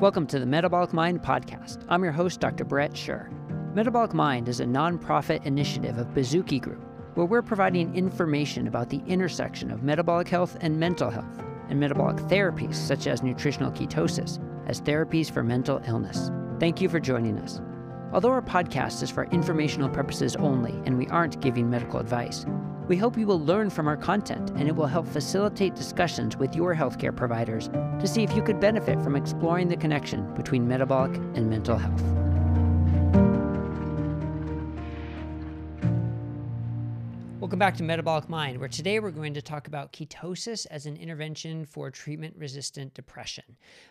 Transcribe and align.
Welcome 0.00 0.28
to 0.28 0.38
the 0.38 0.46
Metabolic 0.46 0.92
Mind 0.92 1.22
podcast. 1.24 1.84
I'm 1.88 2.04
your 2.04 2.12
host, 2.12 2.38
Dr. 2.38 2.64
Bret 2.64 2.92
Scher. 2.92 3.32
Metabolic 3.74 4.14
Mind 4.14 4.48
is 4.48 4.60
a 4.60 4.64
nonprofit 4.64 5.44
initiative 5.44 5.98
of 5.98 6.06
Baszucki 6.14 6.62
Group, 6.62 6.80
where 7.14 7.26
we're 7.26 7.42
providing 7.42 7.92
information 7.96 8.68
about 8.68 8.90
the 8.90 9.02
intersection 9.08 9.72
of 9.72 9.82
metabolic 9.82 10.28
health 10.28 10.56
and 10.60 10.78
mental 10.78 11.10
health, 11.10 11.42
and 11.68 11.80
metabolic 11.80 12.16
therapies 12.28 12.76
such 12.76 13.08
as 13.08 13.24
nutritional 13.24 13.72
ketosis 13.72 14.38
as 14.68 14.80
therapies 14.80 15.32
for 15.32 15.42
mental 15.42 15.82
illness. 15.84 16.30
Thank 16.60 16.80
you 16.80 16.88
for 16.88 17.00
joining 17.00 17.36
us. 17.36 17.60
Although 18.12 18.30
our 18.30 18.42
podcast 18.42 19.02
is 19.02 19.10
for 19.10 19.24
informational 19.24 19.88
purposes 19.88 20.34
only 20.36 20.72
and 20.86 20.96
we 20.96 21.06
aren't 21.08 21.40
giving 21.40 21.68
medical 21.68 22.00
advice, 22.00 22.46
we 22.88 22.96
hope 22.96 23.18
you 23.18 23.26
will 23.26 23.40
learn 23.40 23.68
from 23.68 23.86
our 23.86 23.98
content 23.98 24.50
and 24.56 24.66
it 24.66 24.74
will 24.74 24.86
help 24.86 25.06
facilitate 25.06 25.74
discussions 25.74 26.36
with 26.36 26.56
your 26.56 26.74
healthcare 26.74 27.14
providers 27.14 27.68
to 27.68 28.06
see 28.06 28.22
if 28.22 28.34
you 28.34 28.42
could 28.42 28.60
benefit 28.60 28.98
from 29.02 29.14
exploring 29.14 29.68
the 29.68 29.76
connection 29.76 30.32
between 30.34 30.66
metabolic 30.66 31.14
and 31.16 31.50
mental 31.50 31.76
health. 31.76 32.17
Welcome 37.58 37.72
back 37.72 37.78
to 37.78 37.82
Metabolic 37.82 38.28
Mind, 38.28 38.60
where 38.60 38.68
today 38.68 39.00
we're 39.00 39.10
going 39.10 39.34
to 39.34 39.42
talk 39.42 39.66
about 39.66 39.92
ketosis 39.92 40.64
as 40.70 40.86
an 40.86 40.96
intervention 40.96 41.64
for 41.64 41.90
treatment 41.90 42.36
resistant 42.38 42.94
depression. 42.94 43.42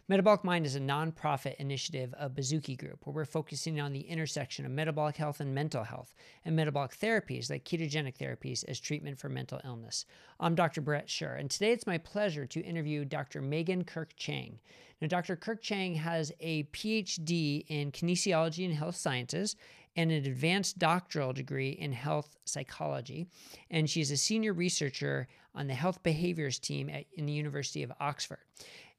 Metabolic 0.07 0.45
Mind 0.45 0.65
is 0.65 0.77
a 0.77 0.79
nonprofit 0.79 1.55
initiative 1.55 2.13
of 2.13 2.33
Baszucki 2.33 2.77
Group, 2.77 3.05
where 3.05 3.13
we're 3.13 3.25
focusing 3.25 3.81
on 3.81 3.91
the 3.91 3.99
intersection 3.99 4.65
of 4.65 4.71
metabolic 4.71 5.17
health 5.17 5.41
and 5.41 5.53
mental 5.53 5.83
health, 5.83 6.13
and 6.45 6.55
metabolic 6.55 6.97
therapies 6.97 7.49
like 7.49 7.65
ketogenic 7.65 8.15
therapies 8.15 8.63
as 8.69 8.79
treatment 8.79 9.19
for 9.19 9.27
mental 9.27 9.59
illness. 9.65 10.05
I'm 10.39 10.55
Dr. 10.55 10.79
Bret 10.79 11.07
Scher, 11.07 11.37
and 11.37 11.51
today 11.51 11.73
it's 11.73 11.85
my 11.85 11.97
pleasure 11.97 12.45
to 12.45 12.61
interview 12.61 13.03
Dr. 13.03 13.41
Megan 13.41 13.83
Kirk 13.83 14.13
Chang. 14.15 14.59
Now, 15.01 15.09
Dr. 15.09 15.35
Kirk 15.35 15.61
Chang 15.61 15.93
has 15.95 16.31
a 16.39 16.63
PhD 16.63 17.65
in 17.67 17.91
kinesiology 17.91 18.65
and 18.65 18.73
health 18.73 18.95
sciences 18.95 19.57
and 19.97 20.11
an 20.11 20.25
advanced 20.25 20.77
doctoral 20.77 21.33
degree 21.33 21.71
in 21.71 21.91
health 21.91 22.37
psychology. 22.45 23.27
And 23.71 23.89
she's 23.89 24.11
a 24.11 24.17
senior 24.17 24.53
researcher 24.53 25.27
on 25.55 25.67
the 25.67 25.73
health 25.73 26.03
behaviors 26.03 26.59
team 26.59 26.89
at, 26.89 27.05
in 27.13 27.25
the 27.25 27.33
University 27.33 27.81
of 27.81 27.91
Oxford. 27.99 28.37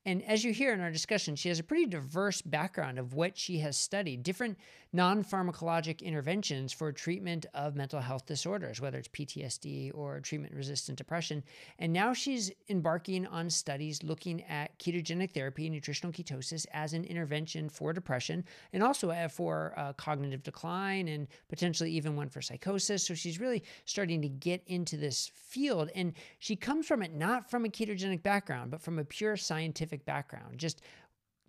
And 0.07 0.23
as 0.25 0.45
you 0.45 0.53
hear 0.53 0.73
in 0.73 0.81
our 0.81 0.91
discussion, 0.91 1.37
she 1.37 1.49
has 1.49 1.59
a 1.59 1.65
pretty 1.65 1.87
diverse 1.87 2.41
background 2.41 2.99
of 2.99 3.15
what 3.15 3.37
she 3.37 3.59
has 3.59 3.77
studied, 3.77 4.23
different 4.23 4.57
non 4.93 5.23
pharmacologic 5.23 6.03
interventions 6.03 6.73
for 6.73 6.93
treatment 6.93 7.45
of 7.53 7.77
mental 7.77 8.01
health 8.01 8.25
disorders, 8.25 8.81
whether 8.81 8.99
it's 8.99 9.09
PTSD 9.09 9.91
or 9.95 10.21
treatment 10.21 10.55
resistant 10.55 10.97
depression. 10.97 11.43
And 11.79 11.93
now 11.93 12.15
she's 12.15 12.51
embarking 12.71 13.27
on 13.27 13.51
studies 13.51 14.03
looking 14.03 14.43
at 14.45 14.79
ketogenic 14.79 15.33
therapy 15.33 15.69
nutritional 15.69 16.13
ketosis 16.13 16.65
as 16.73 16.95
an 16.95 17.05
intervention 17.05 17.69
for 17.69 17.93
depression 17.93 18.45
and 18.73 18.83
also 18.83 19.11
uh, 19.11 19.29
for 19.29 19.75
uh, 19.77 19.93
cognitive 19.95 20.43
decline 20.43 21.09
and 21.09 21.29
potentially 21.49 21.91
even 21.91 22.17
one 22.17 22.29
for 22.29 22.41
psychosis. 22.41 23.07
So 23.07 23.15
she's 23.15 23.41
really 23.41 23.63
starting 23.85 24.23
to 24.23 24.29
get 24.29 24.63
into 24.67 24.97
this 24.97 25.31
field. 25.35 25.91
And 25.95 26.15
she 26.39 26.57
comes 26.57 26.87
from 26.87 27.03
it 27.03 27.15
not 27.15 27.51
from 27.51 27.65
a 27.65 27.69
ketogenic 27.69 28.23
background, 28.23 28.71
but 28.71 28.81
from 28.81 28.99
a 28.99 29.05
pure 29.05 29.37
scientific 29.37 29.98
background, 30.05 30.59
just 30.59 30.83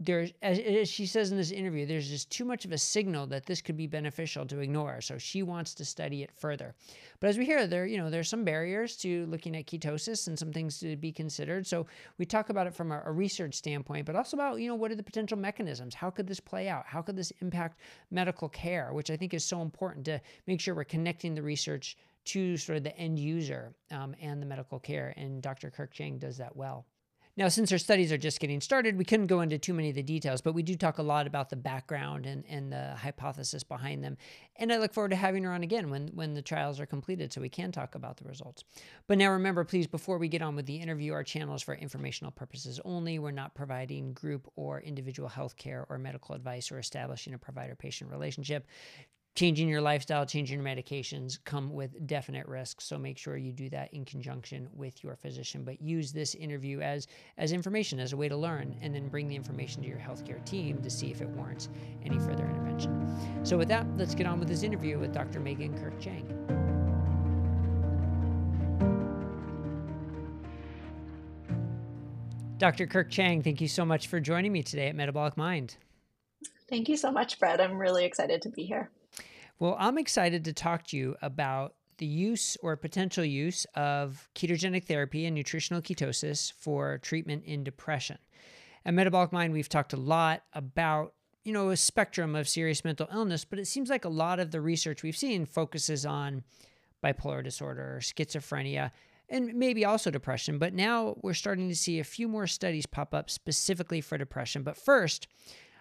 there's 0.01 0.31
as, 0.41 0.89
she 0.89 1.05
says 1.05 1.29
in 1.29 1.37
this 1.37 1.51
interview 1.51 1.85
there's 1.85 2.09
just 2.09 2.29
too 2.29 2.45
much 2.45 2.63
of 2.63 2.71
a 2.71 2.77
signal 2.77 3.27
that 3.27 3.45
this 3.45 3.61
could 3.61 3.75
be 3.75 3.85
beneficial 3.85 4.45
to 4.45 4.59
ignore. 4.59 5.01
So 5.01 5.17
she 5.17 5.43
wants 5.43 5.73
to 5.75 5.85
study 5.85 6.23
it 6.23 6.31
further. 6.31 6.73
But 7.19 7.27
as 7.27 7.37
we 7.37 7.45
hear 7.45 7.67
there 7.67 7.85
you 7.85 7.97
know 7.97 8.09
there's 8.09 8.29
some 8.29 8.45
barriers 8.45 8.95
to 8.97 9.25
looking 9.25 9.57
at 9.57 9.65
ketosis 9.65 10.27
and 10.27 10.39
some 10.39 10.53
things 10.53 10.79
to 10.79 10.95
be 10.95 11.11
considered. 11.11 11.67
So 11.67 11.85
we 12.17 12.25
talk 12.25 12.49
about 12.49 12.65
it 12.65 12.73
from 12.73 12.93
a, 12.93 13.01
a 13.05 13.11
research 13.11 13.55
standpoint 13.55 14.05
but 14.05 14.15
also 14.15 14.37
about 14.37 14.61
you 14.61 14.69
know 14.69 14.75
what 14.75 14.91
are 14.91 14.95
the 14.95 15.03
potential 15.03 15.37
mechanisms? 15.37 15.93
How 15.93 16.09
could 16.09 16.27
this 16.27 16.39
play 16.39 16.69
out? 16.69 16.85
How 16.87 17.01
could 17.01 17.17
this 17.17 17.33
impact 17.41 17.79
medical 18.09 18.47
care? 18.47 18.93
Which 18.93 19.11
i 19.11 19.17
think 19.17 19.33
is 19.33 19.43
so 19.43 19.61
important 19.61 20.05
to 20.05 20.21
make 20.47 20.61
sure 20.61 20.75
we're 20.75 20.85
connecting 20.85 21.35
the 21.35 21.43
research 21.43 21.97
to 22.25 22.55
sort 22.55 22.77
of 22.77 22.83
the 22.83 22.95
end 22.97 23.19
user 23.19 23.73
um, 23.91 24.15
and 24.21 24.41
the 24.41 24.45
medical 24.45 24.79
care. 24.79 25.13
And 25.17 25.41
dr 25.41 25.69
kirk 25.71 25.91
chang 25.91 26.19
does 26.19 26.37
that 26.37 26.55
well 26.55 26.85
now, 27.39 27.47
since 27.47 27.71
our 27.71 27.77
studies 27.77 28.11
are 28.11 28.17
just 28.17 28.41
getting 28.41 28.59
started, 28.59 28.97
we 28.97 29.05
couldn't 29.05 29.27
go 29.27 29.39
into 29.39 29.57
too 29.57 29.73
many 29.73 29.87
of 29.87 29.95
the 29.95 30.03
details, 30.03 30.41
but 30.41 30.51
we 30.51 30.61
do 30.61 30.75
talk 30.75 30.97
a 30.97 31.01
lot 31.01 31.25
about 31.25 31.49
the 31.49 31.55
background 31.55 32.25
and, 32.25 32.43
and 32.49 32.69
the 32.69 32.93
hypothesis 32.97 33.63
behind 33.63 34.03
them. 34.03 34.17
And 34.57 34.73
I 34.73 34.77
look 34.77 34.93
forward 34.93 35.11
to 35.11 35.15
having 35.15 35.45
her 35.45 35.53
on 35.53 35.63
again 35.63 35.89
when, 35.89 36.09
when 36.09 36.33
the 36.33 36.41
trials 36.41 36.81
are 36.81 36.85
completed 36.85 37.31
so 37.31 37.39
we 37.39 37.47
can 37.47 37.71
talk 37.71 37.95
about 37.95 38.17
the 38.17 38.25
results. 38.25 38.65
But 39.07 39.19
now 39.19 39.31
remember, 39.31 39.63
please, 39.63 39.87
before 39.87 40.17
we 40.17 40.27
get 40.27 40.41
on 40.41 40.57
with 40.57 40.65
the 40.65 40.75
interview, 40.75 41.13
our 41.13 41.23
channel 41.23 41.55
is 41.55 41.63
for 41.63 41.75
informational 41.75 42.31
purposes 42.31 42.81
only. 42.83 43.19
We're 43.19 43.31
not 43.31 43.55
providing 43.55 44.11
group 44.11 44.51
or 44.57 44.81
individual 44.81 45.29
health 45.29 45.55
care 45.55 45.85
or 45.87 45.97
medical 45.97 46.35
advice 46.35 46.73
or 46.73 46.77
establishing 46.77 47.33
a 47.33 47.37
provider 47.37 47.73
patient 47.73 48.11
relationship 48.11 48.67
changing 49.35 49.69
your 49.69 49.81
lifestyle, 49.81 50.25
changing 50.25 50.61
your 50.61 50.67
medications 50.67 51.39
come 51.45 51.71
with 51.71 52.05
definite 52.07 52.47
risks. 52.47 52.85
So 52.85 52.97
make 52.97 53.17
sure 53.17 53.37
you 53.37 53.53
do 53.53 53.69
that 53.69 53.93
in 53.93 54.03
conjunction 54.05 54.67
with 54.73 55.03
your 55.03 55.15
physician. 55.15 55.63
But 55.63 55.81
use 55.81 56.11
this 56.11 56.35
interview 56.35 56.81
as 56.81 57.07
as 57.37 57.51
information, 57.51 57.99
as 57.99 58.13
a 58.13 58.17
way 58.17 58.27
to 58.27 58.35
learn, 58.35 58.75
and 58.81 58.93
then 58.93 59.07
bring 59.07 59.27
the 59.27 59.35
information 59.35 59.81
to 59.83 59.87
your 59.87 59.97
healthcare 59.97 60.43
team 60.45 60.81
to 60.81 60.89
see 60.89 61.11
if 61.11 61.21
it 61.21 61.29
warrants 61.29 61.69
any 62.03 62.19
further 62.19 62.45
intervention. 62.45 63.07
So 63.43 63.57
with 63.57 63.69
that, 63.69 63.85
let's 63.97 64.15
get 64.15 64.27
on 64.27 64.39
with 64.39 64.49
this 64.49 64.63
interview 64.63 64.99
with 64.99 65.13
Dr. 65.13 65.39
Megan 65.39 65.77
Kirk 65.77 65.99
Chang. 65.99 66.27
Dr. 72.57 72.87
Kirk 72.87 73.09
Chang, 73.09 73.41
thank 73.41 73.61
you 73.61 73.69
so 73.69 73.85
much 73.85 74.07
for 74.07 74.19
joining 74.19 74.51
me 74.51 74.63
today 74.63 74.89
at 74.89 74.95
Metabolic 74.95 75.37
Mind. 75.37 75.77
Thank 76.69 76.89
you 76.89 76.97
so 76.97 77.09
much, 77.09 77.39
Bret. 77.39 77.61
I'm 77.61 77.77
really 77.77 78.03
excited 78.03 78.41
to 78.41 78.49
be 78.49 78.63
here. 78.65 78.91
Well, 79.59 79.75
I'm 79.77 79.97
excited 79.97 80.45
to 80.45 80.53
talk 80.53 80.87
to 80.87 80.97
you 80.97 81.17
about 81.21 81.73
the 81.97 82.05
use 82.05 82.55
or 82.63 82.77
potential 82.77 83.25
use 83.25 83.65
of 83.75 84.29
ketogenic 84.33 84.85
therapy 84.85 85.25
and 85.25 85.35
nutritional 85.35 85.81
ketosis 85.81 86.53
for 86.53 86.97
treatment 86.99 87.43
in 87.43 87.65
depression. 87.65 88.19
At 88.85 88.93
Metabolic 88.93 89.33
Mind, 89.33 89.51
we've 89.51 89.67
talked 89.67 89.91
a 89.91 89.97
lot 89.97 90.43
about 90.53 91.13
you 91.43 91.51
know 91.51 91.71
a 91.71 91.77
spectrum 91.77 92.37
of 92.37 92.47
serious 92.47 92.85
mental 92.85 93.09
illness, 93.11 93.43
but 93.43 93.59
it 93.59 93.65
seems 93.65 93.89
like 93.89 94.05
a 94.05 94.09
lot 94.09 94.39
of 94.39 94.51
the 94.51 94.61
research 94.61 95.03
we've 95.03 95.17
seen 95.17 95.45
focuses 95.45 96.05
on 96.05 96.43
bipolar 97.03 97.43
disorder, 97.43 97.99
schizophrenia, 98.01 98.91
and 99.27 99.53
maybe 99.55 99.83
also 99.83 100.09
depression. 100.09 100.57
But 100.57 100.73
now 100.73 101.17
we're 101.21 101.33
starting 101.33 101.67
to 101.67 101.75
see 101.75 101.99
a 101.99 102.05
few 102.05 102.29
more 102.29 102.47
studies 102.47 102.85
pop 102.85 103.13
up 103.13 103.29
specifically 103.29 103.99
for 103.99 104.17
depression. 104.17 104.63
But 104.63 104.77
first, 104.77 105.27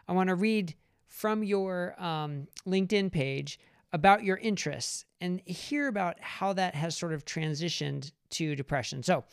I 0.08 0.14
want 0.14 0.30
to 0.30 0.34
read 0.34 0.74
from 1.08 1.42
your 1.42 2.00
um, 2.02 2.46
LinkedIn 2.66 3.10
page 3.10 3.58
about 3.92 4.22
your 4.22 4.36
interests 4.36 5.04
and 5.20 5.40
hear 5.46 5.88
about 5.88 6.20
how 6.20 6.52
that 6.52 6.74
has 6.74 6.96
sort 6.96 7.12
of 7.12 7.24
transitioned 7.24 8.12
to 8.30 8.54
depression. 8.54 9.02
So, 9.02 9.24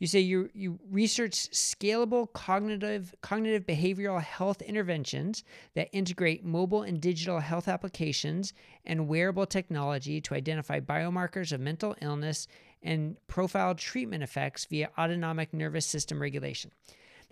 you 0.00 0.08
say 0.08 0.20
you 0.20 0.50
you 0.52 0.78
research 0.90 1.32
scalable 1.32 2.30
cognitive 2.32 3.14
cognitive 3.22 3.64
behavioral 3.64 4.20
health 4.20 4.60
interventions 4.60 5.44
that 5.74 5.88
integrate 5.92 6.44
mobile 6.44 6.82
and 6.82 7.00
digital 7.00 7.38
health 7.38 7.68
applications 7.68 8.52
and 8.84 9.08
wearable 9.08 9.46
technology 9.46 10.20
to 10.20 10.34
identify 10.34 10.80
biomarkers 10.80 11.52
of 11.52 11.60
mental 11.60 11.94
illness 12.02 12.48
and 12.82 13.16
profile 13.28 13.74
treatment 13.74 14.22
effects 14.22 14.66
via 14.66 14.90
autonomic 14.98 15.54
nervous 15.54 15.86
system 15.86 16.20
regulation. 16.20 16.70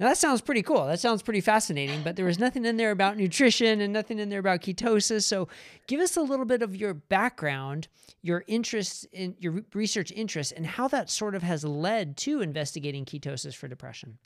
Now 0.02 0.08
that 0.08 0.18
sounds 0.18 0.40
pretty 0.40 0.62
cool. 0.62 0.84
That 0.86 0.98
sounds 0.98 1.22
pretty 1.22 1.40
fascinating, 1.40 2.02
but 2.02 2.16
there 2.16 2.24
was 2.24 2.40
nothing 2.40 2.64
in 2.64 2.76
there 2.76 2.90
about 2.90 3.16
nutrition 3.16 3.80
and 3.80 3.92
nothing 3.92 4.18
in 4.18 4.30
there 4.30 4.40
about 4.40 4.60
ketosis. 4.60 5.22
So 5.22 5.46
give 5.86 6.00
us 6.00 6.16
a 6.16 6.22
little 6.22 6.44
bit 6.44 6.60
of 6.60 6.74
your 6.74 6.92
background, 6.92 7.86
your 8.20 8.42
interests 8.48 9.06
in 9.12 9.36
your 9.38 9.62
research 9.74 10.10
interests, 10.10 10.52
and 10.52 10.66
how 10.66 10.88
that 10.88 11.08
sort 11.08 11.36
of 11.36 11.44
has 11.44 11.62
led 11.62 12.16
to 12.16 12.40
investigating 12.40 13.04
ketosis 13.04 13.54
for 13.54 13.68
depression. 13.68 14.18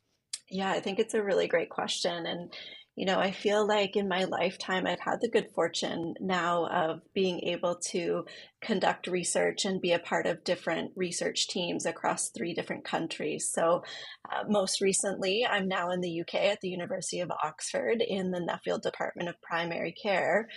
Yeah, 0.48 0.70
I 0.70 0.80
think 0.80 0.98
it's 0.98 1.12
a 1.12 1.22
really 1.22 1.46
great 1.46 1.68
question. 1.68 2.24
And 2.24 2.54
you 2.96 3.04
know, 3.04 3.19
I 3.19 3.31
feel 3.31 3.66
like 3.66 3.94
in 3.94 4.08
my 4.08 4.25
lifetime, 4.25 4.87
I've 4.87 5.00
had 5.00 5.20
the 5.20 5.28
good 5.28 5.50
fortune 5.54 6.14
now 6.19 6.66
of 6.66 7.02
being 7.12 7.40
able 7.40 7.76
to 7.90 8.25
conduct 8.62 9.06
research 9.06 9.66
and 9.66 9.82
be 9.82 9.93
a 9.93 9.98
part 9.98 10.26
of 10.26 10.44
different 10.44 10.93
research 10.96 11.46
teams 11.48 11.84
across 11.84 12.31
three 12.31 12.54
different 12.54 12.87
countries. 12.87 13.52
So, 13.52 13.84
uh, 14.32 14.44
most 14.48 14.81
recently, 14.81 15.46
I'm 15.46 15.69
now 15.69 15.90
in 15.90 16.00
the 16.00 16.22
UK 16.22 16.37
at 16.37 16.62
the 16.62 16.70
University 16.70 17.20
of 17.20 17.31
Oxford 17.44 18.00
in 18.00 18.31
the 18.31 18.40
Nuffield 18.40 18.81
Department 18.81 19.28
of 19.28 19.42
Primary 19.42 19.92
Care. 19.92 20.49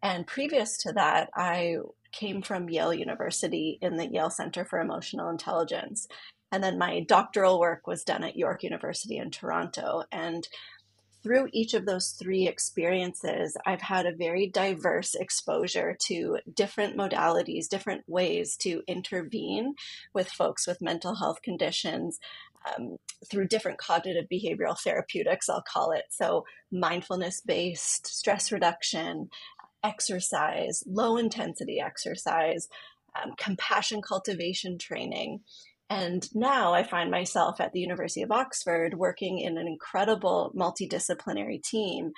And 0.00 0.24
previous 0.24 0.78
to 0.84 0.92
that, 0.92 1.30
I 1.34 1.78
came 2.12 2.42
from 2.42 2.70
Yale 2.70 2.94
University 2.94 3.76
in 3.82 3.96
the 3.96 4.06
Yale 4.06 4.30
Center 4.30 4.64
for 4.64 4.78
Emotional 4.78 5.30
Intelligence. 5.30 6.06
And 6.52 6.62
then 6.62 6.78
my 6.78 7.00
doctoral 7.00 7.58
work 7.58 7.86
was 7.86 8.04
done 8.04 8.24
at 8.24 8.36
York 8.36 8.62
University 8.62 9.18
in 9.18 9.30
Toronto. 9.30 10.04
And 10.12 10.48
through 11.28 11.48
each 11.52 11.74
of 11.74 11.84
those 11.84 12.10
three 12.18 12.48
experiences, 12.48 13.54
I've 13.66 13.82
had 13.82 14.06
a 14.06 14.14
very 14.14 14.46
diverse 14.46 15.14
exposure 15.14 15.94
to 16.06 16.38
different 16.54 16.96
modalities, 16.96 17.68
different 17.68 18.04
ways 18.08 18.56
to 18.60 18.82
intervene 18.86 19.74
with 20.14 20.30
folks 20.30 20.66
with 20.66 20.80
mental 20.80 21.16
health 21.16 21.42
conditions 21.42 22.18
um, 22.66 22.96
through 23.30 23.48
different 23.48 23.76
cognitive 23.76 24.24
behavioral 24.32 24.78
therapeutics, 24.80 25.50
I'll 25.50 25.62
call 25.70 25.92
it. 25.92 26.04
So, 26.08 26.46
mindfulness 26.72 27.42
based 27.42 28.06
stress 28.06 28.50
reduction, 28.50 29.28
exercise, 29.84 30.82
low 30.86 31.18
intensity 31.18 31.78
exercise, 31.78 32.68
um, 33.22 33.34
compassion 33.36 34.00
cultivation 34.00 34.78
training. 34.78 35.40
And 35.90 36.28
now 36.34 36.74
I 36.74 36.82
find 36.82 37.10
myself 37.10 37.60
at 37.60 37.72
the 37.72 37.80
University 37.80 38.20
of 38.22 38.30
Oxford 38.30 38.92
working 38.94 39.38
in 39.38 39.56
an 39.56 39.66
incredible 39.66 40.52
multidisciplinary 40.54 41.62
team. 41.62 42.12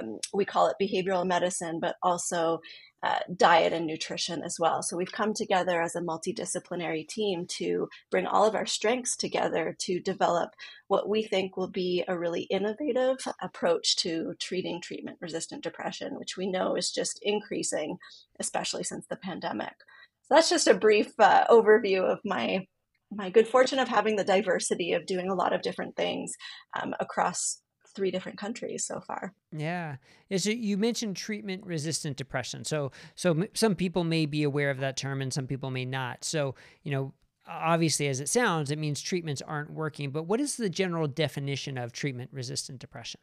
Um, 0.00 0.18
we 0.32 0.46
call 0.46 0.68
it 0.68 0.76
behavioral 0.80 1.26
medicine, 1.26 1.78
but 1.78 1.96
also 2.02 2.60
uh, 3.02 3.18
diet 3.36 3.72
and 3.72 3.86
nutrition 3.86 4.42
as 4.42 4.58
well. 4.58 4.82
So 4.82 4.96
we've 4.96 5.12
come 5.12 5.34
together 5.34 5.82
as 5.82 5.94
a 5.94 6.00
multidisciplinary 6.00 7.06
team 7.06 7.46
to 7.58 7.88
bring 8.10 8.26
all 8.26 8.46
of 8.46 8.54
our 8.54 8.64
strengths 8.64 9.16
together 9.16 9.76
to 9.80 10.00
develop 10.00 10.54
what 10.86 11.08
we 11.08 11.22
think 11.24 11.56
will 11.56 11.68
be 11.68 12.04
a 12.08 12.16
really 12.16 12.42
innovative 12.42 13.16
approach 13.42 13.96
to 13.96 14.34
treating 14.38 14.80
treatment 14.80 15.18
resistant 15.20 15.64
depression, 15.64 16.16
which 16.16 16.36
we 16.36 16.46
know 16.46 16.76
is 16.76 16.90
just 16.90 17.18
increasing, 17.22 17.98
especially 18.38 18.84
since 18.84 19.04
the 19.06 19.16
pandemic. 19.16 19.74
So 20.22 20.36
that's 20.36 20.50
just 20.50 20.68
a 20.68 20.74
brief 20.74 21.12
uh, 21.18 21.46
overview 21.48 22.02
of 22.04 22.20
my 22.24 22.66
my 23.14 23.30
good 23.30 23.46
fortune 23.46 23.78
of 23.78 23.88
having 23.88 24.16
the 24.16 24.24
diversity 24.24 24.92
of 24.92 25.06
doing 25.06 25.28
a 25.28 25.34
lot 25.34 25.52
of 25.52 25.62
different 25.62 25.96
things 25.96 26.32
um, 26.80 26.94
across 27.00 27.60
three 27.94 28.10
different 28.10 28.38
countries 28.38 28.86
so 28.86 29.00
far. 29.00 29.34
Yeah. 29.54 29.96
So 30.36 30.50
you 30.50 30.78
mentioned 30.78 31.16
treatment 31.16 31.64
resistant 31.64 32.16
depression. 32.16 32.64
So 32.64 32.90
so 33.14 33.44
some 33.54 33.74
people 33.74 34.04
may 34.04 34.26
be 34.26 34.42
aware 34.42 34.70
of 34.70 34.78
that 34.78 34.96
term 34.96 35.20
and 35.20 35.32
some 35.32 35.46
people 35.46 35.70
may 35.70 35.84
not. 35.84 36.24
So, 36.24 36.54
you 36.82 36.90
know, 36.90 37.12
obviously 37.46 38.08
as 38.08 38.20
it 38.20 38.28
sounds, 38.28 38.70
it 38.70 38.78
means 38.78 39.00
treatments 39.00 39.42
aren't 39.42 39.72
working, 39.72 40.10
but 40.10 40.24
what 40.24 40.40
is 40.40 40.56
the 40.56 40.70
general 40.70 41.06
definition 41.06 41.76
of 41.76 41.92
treatment 41.92 42.30
resistant 42.32 42.78
depression? 42.78 43.20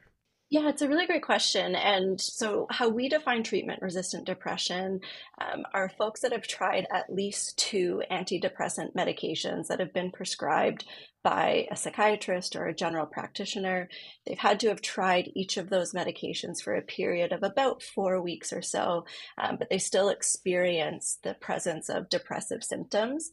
Yeah, 0.52 0.68
it's 0.68 0.82
a 0.82 0.88
really 0.88 1.06
great 1.06 1.22
question. 1.22 1.76
And 1.76 2.20
so, 2.20 2.66
how 2.72 2.90
we 2.90 3.08
define 3.08 3.44
treatment 3.44 3.84
resistant 3.84 4.26
depression 4.26 5.02
um, 5.40 5.64
are 5.76 5.90
folks 5.90 6.22
that 6.22 6.32
have 6.32 6.48
tried 6.48 6.88
at 6.92 7.14
least 7.14 7.56
two 7.58 8.02
antidepressant 8.10 8.96
medications 8.96 9.68
that 9.68 9.80
have 9.80 9.94
been 9.94 10.10
prescribed 10.10 10.86
by 11.24 11.68
a 11.70 11.76
psychiatrist 11.76 12.56
or 12.56 12.66
a 12.66 12.76
general 12.76 13.06
practitioner. 13.06 13.90
They've 14.26 14.38
had 14.38 14.60
to 14.62 14.70
have 14.70 14.82
tried 14.82 15.32
each 15.36 15.58
of 15.58 15.70
those 15.70 15.94
medications 15.94 16.62
for 16.64 16.76
a 16.76 16.82
period 16.82 17.32
of 17.32 17.44
about 17.44 17.84
four 17.84 18.22
weeks 18.22 18.54
or 18.54 18.62
so, 18.62 19.06
um, 19.38 19.58
but 19.58 19.70
they 19.70 19.78
still 19.78 20.10
experience 20.10 21.20
the 21.24 21.34
presence 21.36 21.90
of 21.90 22.10
depressive 22.10 22.64
symptoms. 22.64 23.32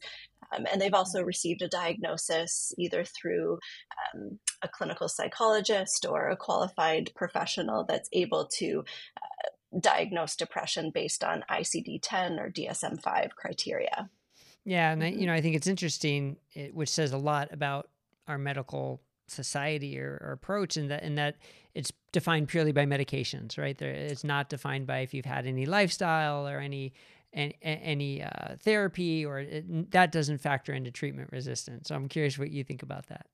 Um, 0.55 0.65
and 0.71 0.81
they've 0.81 0.93
also 0.93 1.23
received 1.23 1.61
a 1.61 1.67
diagnosis 1.67 2.73
either 2.77 3.03
through 3.03 3.59
um, 4.13 4.39
a 4.61 4.67
clinical 4.67 5.09
psychologist 5.09 6.05
or 6.07 6.29
a 6.29 6.37
qualified 6.37 7.11
professional 7.15 7.85
that's 7.85 8.09
able 8.13 8.47
to 8.57 8.83
uh, 9.17 9.79
diagnose 9.79 10.35
depression 10.35 10.91
based 10.93 11.23
on 11.23 11.43
ICD 11.51 11.99
10 12.01 12.39
or 12.39 12.49
DSM 12.49 13.01
5 13.01 13.35
criteria. 13.35 14.09
Yeah. 14.67 14.91
And, 14.91 15.01
I, 15.01 15.07
you 15.07 15.25
know, 15.25 15.33
I 15.33 15.39
think 15.39 15.55
it's 15.55 15.67
interesting, 15.67 16.35
it, 16.53 16.75
which 16.75 16.89
says 16.89 17.13
a 17.13 17.17
lot 17.17 17.47
about 17.53 17.89
our 18.27 18.37
medical 18.37 19.01
society 19.27 19.97
or, 19.99 20.19
or, 20.21 20.31
approach 20.31 20.77
and 20.77 20.89
that 20.89 21.03
in 21.03 21.15
that 21.15 21.35
it's 21.75 21.91
defined 22.13 22.47
purely 22.47 22.71
by 22.71 22.85
medications 22.85 23.57
right 23.57 23.77
there 23.77 23.91
it's 23.91 24.23
not 24.23 24.47
defined 24.47 24.87
by 24.87 24.99
if 24.99 25.13
you've 25.13 25.25
had 25.25 25.45
any 25.45 25.65
lifestyle 25.65 26.47
or 26.47 26.59
any 26.59 26.93
any, 27.33 27.55
any 27.61 28.23
uh, 28.23 28.55
therapy 28.59 29.25
or 29.25 29.39
it, 29.39 29.91
that 29.91 30.11
doesn't 30.11 30.39
factor 30.39 30.73
into 30.73 30.91
treatment 30.91 31.29
resistance. 31.31 31.89
So 31.89 31.95
I'm 31.95 32.07
curious 32.07 32.37
what 32.37 32.51
you 32.51 32.63
think 32.63 32.83
about 32.83 33.07
that. 33.07 33.27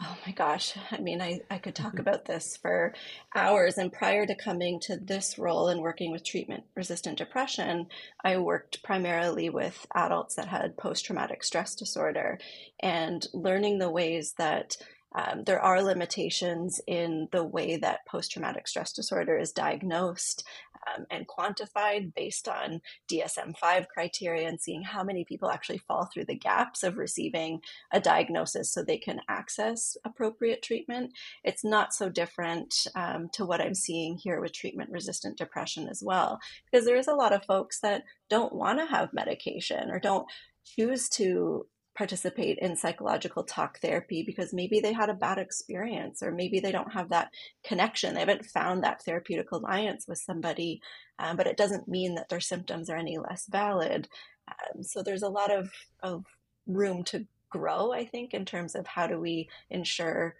Oh 0.00 0.16
my 0.24 0.32
gosh. 0.32 0.74
I 0.92 0.98
mean, 0.98 1.20
I, 1.20 1.40
I 1.50 1.58
could 1.58 1.74
talk 1.74 1.92
mm-hmm. 1.92 2.00
about 2.00 2.24
this 2.24 2.56
for 2.56 2.94
hours. 3.34 3.78
And 3.78 3.92
prior 3.92 4.26
to 4.26 4.34
coming 4.34 4.78
to 4.80 4.96
this 4.96 5.38
role 5.38 5.68
and 5.68 5.80
working 5.80 6.12
with 6.12 6.22
treatment 6.22 6.64
resistant 6.76 7.18
depression, 7.18 7.88
I 8.24 8.36
worked 8.38 8.82
primarily 8.84 9.50
with 9.50 9.86
adults 9.94 10.36
that 10.36 10.48
had 10.48 10.76
post 10.76 11.04
traumatic 11.04 11.42
stress 11.42 11.74
disorder 11.74 12.38
and 12.78 13.26
learning 13.32 13.78
the 13.78 13.90
ways 13.90 14.34
that 14.38 14.76
um, 15.14 15.44
there 15.44 15.60
are 15.60 15.82
limitations 15.82 16.80
in 16.86 17.28
the 17.32 17.44
way 17.44 17.76
that 17.76 18.06
post 18.06 18.32
traumatic 18.32 18.68
stress 18.68 18.92
disorder 18.92 19.38
is 19.38 19.52
diagnosed 19.52 20.44
um, 20.86 21.06
and 21.10 21.26
quantified 21.26 22.14
based 22.14 22.48
on 22.48 22.80
DSM 23.10 23.56
5 23.56 23.88
criteria 23.88 24.48
and 24.48 24.60
seeing 24.60 24.82
how 24.82 25.02
many 25.02 25.24
people 25.24 25.50
actually 25.50 25.78
fall 25.78 26.06
through 26.06 26.26
the 26.26 26.34
gaps 26.34 26.82
of 26.82 26.98
receiving 26.98 27.60
a 27.90 28.00
diagnosis 28.00 28.70
so 28.70 28.82
they 28.82 28.98
can 28.98 29.20
access 29.28 29.96
appropriate 30.04 30.62
treatment. 30.62 31.12
It's 31.42 31.64
not 31.64 31.94
so 31.94 32.08
different 32.08 32.86
um, 32.94 33.28
to 33.32 33.46
what 33.46 33.60
I'm 33.60 33.74
seeing 33.74 34.16
here 34.16 34.40
with 34.40 34.52
treatment 34.52 34.90
resistant 34.90 35.38
depression 35.38 35.88
as 35.88 36.02
well, 36.02 36.38
because 36.70 36.84
there 36.84 36.96
is 36.96 37.08
a 37.08 37.14
lot 37.14 37.32
of 37.32 37.44
folks 37.44 37.80
that 37.80 38.04
don't 38.28 38.54
want 38.54 38.78
to 38.78 38.86
have 38.86 39.12
medication 39.12 39.90
or 39.90 39.98
don't 39.98 40.26
choose 40.64 41.08
to 41.08 41.66
participate 41.98 42.58
in 42.62 42.76
psychological 42.76 43.42
talk 43.42 43.80
therapy 43.80 44.22
because 44.22 44.54
maybe 44.54 44.78
they 44.78 44.92
had 44.92 45.10
a 45.10 45.14
bad 45.14 45.36
experience 45.36 46.22
or 46.22 46.30
maybe 46.30 46.60
they 46.60 46.70
don't 46.70 46.92
have 46.92 47.08
that 47.08 47.28
connection. 47.64 48.14
They 48.14 48.20
haven't 48.20 48.46
found 48.46 48.84
that 48.84 49.02
therapeutic 49.02 49.50
alliance 49.50 50.06
with 50.06 50.18
somebody, 50.18 50.80
um, 51.18 51.36
but 51.36 51.48
it 51.48 51.56
doesn't 51.56 51.88
mean 51.88 52.14
that 52.14 52.28
their 52.28 52.40
symptoms 52.40 52.88
are 52.88 52.96
any 52.96 53.18
less 53.18 53.46
valid. 53.50 54.08
Um, 54.46 54.84
so 54.84 55.02
there's 55.02 55.24
a 55.24 55.28
lot 55.28 55.52
of, 55.52 55.72
of 56.00 56.24
room 56.68 57.02
to 57.04 57.26
grow, 57.50 57.92
I 57.92 58.06
think, 58.06 58.32
in 58.32 58.44
terms 58.44 58.76
of 58.76 58.86
how 58.86 59.08
do 59.08 59.18
we 59.18 59.48
ensure 59.68 60.36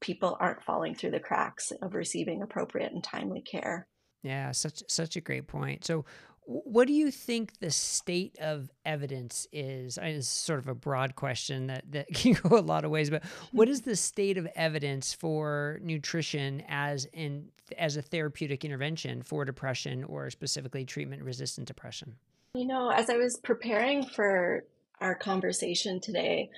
people 0.00 0.36
aren't 0.40 0.62
falling 0.62 0.94
through 0.94 1.12
the 1.12 1.20
cracks 1.20 1.72
of 1.80 1.94
receiving 1.94 2.42
appropriate 2.42 2.92
and 2.92 3.02
timely 3.02 3.40
care. 3.40 3.86
Yeah, 4.22 4.52
such 4.52 4.82
such 4.88 5.16
a 5.16 5.20
great 5.20 5.48
point. 5.48 5.84
So, 5.84 6.04
what 6.44 6.86
do 6.86 6.92
you 6.92 7.10
think 7.10 7.58
the 7.60 7.70
state 7.70 8.36
of 8.40 8.70
evidence 8.84 9.46
is? 9.52 9.98
I 9.98 10.04
mean, 10.06 10.16
It's 10.16 10.28
sort 10.28 10.58
of 10.58 10.68
a 10.68 10.74
broad 10.74 11.14
question 11.14 11.68
that, 11.68 11.84
that 11.92 12.08
can 12.14 12.32
go 12.32 12.58
a 12.58 12.60
lot 12.60 12.84
of 12.84 12.90
ways, 12.90 13.10
but 13.10 13.22
what 13.52 13.68
is 13.68 13.82
the 13.82 13.96
state 13.96 14.38
of 14.38 14.46
evidence 14.54 15.12
for 15.12 15.78
nutrition 15.82 16.62
as 16.68 17.06
in 17.12 17.48
as 17.78 17.96
a 17.96 18.02
therapeutic 18.02 18.64
intervention 18.64 19.22
for 19.22 19.44
depression 19.44 20.04
or 20.04 20.28
specifically 20.30 20.84
treatment 20.84 21.22
resistant 21.22 21.66
depression? 21.66 22.16
You 22.54 22.66
know, 22.66 22.90
as 22.90 23.08
I 23.08 23.16
was 23.16 23.38
preparing 23.42 24.04
for 24.04 24.64
our 25.00 25.14
conversation 25.14 26.00
today, 26.00 26.50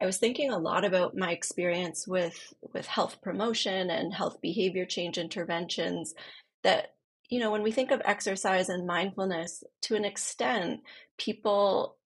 I 0.00 0.06
was 0.06 0.18
thinking 0.18 0.50
a 0.50 0.58
lot 0.58 0.84
about 0.84 1.16
my 1.16 1.32
experience 1.32 2.06
with 2.06 2.52
with 2.72 2.86
health 2.86 3.20
promotion 3.22 3.90
and 3.90 4.14
health 4.14 4.40
behavior 4.40 4.84
change 4.84 5.18
interventions 5.18 6.14
that 6.62 6.94
you 7.30 7.38
know, 7.38 7.50
when 7.50 7.62
we 7.62 7.70
think 7.70 7.90
of 7.92 8.02
exercise 8.04 8.68
and 8.68 8.86
mindfulness, 8.86 9.62
to 9.82 9.94
an 9.94 10.04
extent, 10.04 10.80
people 11.16 11.96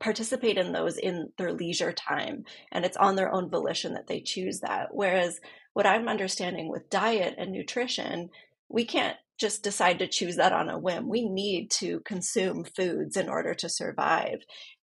participate 0.00 0.58
in 0.58 0.72
those 0.72 0.98
in 0.98 1.32
their 1.38 1.52
leisure 1.52 1.92
time 1.92 2.44
and 2.72 2.84
it's 2.84 2.96
on 2.98 3.16
their 3.16 3.32
own 3.32 3.48
volition 3.48 3.94
that 3.94 4.06
they 4.06 4.20
choose 4.20 4.60
that. 4.60 4.88
Whereas 4.90 5.40
what 5.72 5.86
I'm 5.86 6.08
understanding 6.08 6.68
with 6.68 6.90
diet 6.90 7.36
and 7.38 7.52
nutrition, 7.52 8.28
we 8.68 8.84
can't 8.84 9.16
just 9.38 9.62
decide 9.62 9.98
to 10.00 10.08
choose 10.08 10.36
that 10.36 10.52
on 10.52 10.68
a 10.68 10.78
whim. 10.78 11.08
We 11.08 11.26
need 11.26 11.70
to 11.70 12.00
consume 12.00 12.64
foods 12.64 13.16
in 13.16 13.28
order 13.28 13.54
to 13.54 13.68
survive. 13.68 14.40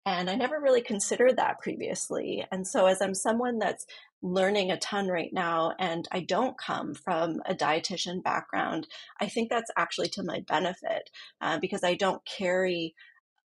And 0.04 0.28
I 0.28 0.34
never 0.34 0.60
really 0.60 0.82
considered 0.82 1.36
that 1.36 1.60
previously. 1.60 2.44
And 2.50 2.66
so, 2.66 2.86
as 2.86 3.00
I'm 3.00 3.14
someone 3.14 3.58
that's 3.58 3.86
learning 4.22 4.70
a 4.70 4.78
ton 4.78 5.08
right 5.08 5.32
now 5.32 5.72
and 5.78 6.06
I 6.12 6.20
don't 6.20 6.58
come 6.58 6.94
from 6.94 7.40
a 7.46 7.54
dietitian 7.54 8.22
background, 8.22 8.86
I 9.20 9.28
think 9.28 9.50
that's 9.50 9.70
actually 9.76 10.08
to 10.10 10.22
my 10.22 10.40
benefit 10.46 11.10
uh, 11.40 11.58
because 11.58 11.82
I 11.84 11.94
don't 11.94 12.24
carry 12.24 12.94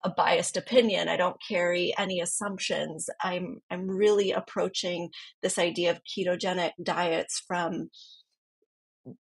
a 0.04 0.10
biased 0.10 0.56
opinion. 0.56 1.08
I 1.08 1.16
don't 1.16 1.40
carry 1.46 1.94
any 1.98 2.20
assumptions. 2.20 3.08
I'm 3.22 3.60
I'm 3.70 3.88
really 3.88 4.30
approaching 4.30 5.10
this 5.42 5.58
idea 5.58 5.90
of 5.90 6.00
ketogenic 6.04 6.72
diets 6.82 7.42
from 7.46 7.90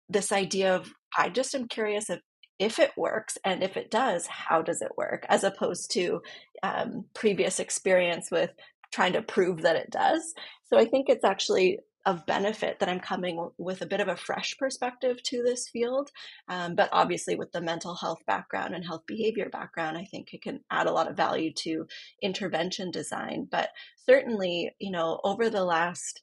this 0.10 0.32
idea 0.32 0.76
of 0.76 0.92
I 1.18 1.30
just 1.30 1.54
am 1.56 1.68
curious 1.68 2.10
if 2.10 2.20
if 2.60 2.80
it 2.80 2.92
works 2.98 3.38
and 3.44 3.64
if 3.64 3.78
it 3.78 3.92
does, 3.92 4.28
how 4.28 4.62
does 4.62 4.82
it 4.82 4.92
work, 4.98 5.26
as 5.30 5.44
opposed 5.44 5.92
to 5.92 6.22
um, 6.64 7.06
previous 7.14 7.60
experience 7.60 8.30
with 8.32 8.52
trying 8.94 9.14
to 9.14 9.22
prove 9.22 9.64
that 9.64 9.76
it 9.76 9.90
does. 9.90 10.34
So 10.74 10.80
I 10.80 10.86
think 10.86 11.08
it's 11.08 11.24
actually 11.24 11.78
of 12.08 12.26
benefit 12.26 12.80
that 12.80 12.90
I'm 12.90 13.00
coming 13.00 13.48
with 13.60 13.84
a 13.84 13.86
bit 13.86 14.00
of 14.00 14.08
a 14.08 14.16
fresh 14.16 14.58
perspective 14.58 15.22
to 15.22 15.44
this 15.44 15.70
field. 15.70 16.10
Um, 16.48 16.74
but 16.74 16.90
obviously, 16.92 17.36
with 17.36 17.52
the 17.52 17.62
mental 17.62 17.94
health 17.94 18.26
background 18.26 18.74
and 18.74 18.84
health 18.84 19.04
behavior 19.06 19.50
background, 19.52 20.00
I 20.00 20.06
think 20.06 20.34
it 20.34 20.42
can 20.42 20.62
add 20.72 20.88
a 20.88 20.92
lot 20.92 21.08
of 21.08 21.16
value 21.16 21.54
to 21.58 21.86
intervention 22.24 22.90
design. 22.90 23.48
But 23.52 23.70
certainly, 24.04 24.72
you 24.80 24.90
know, 24.90 25.22
over 25.24 25.52
the 25.52 25.64
last, 25.64 26.22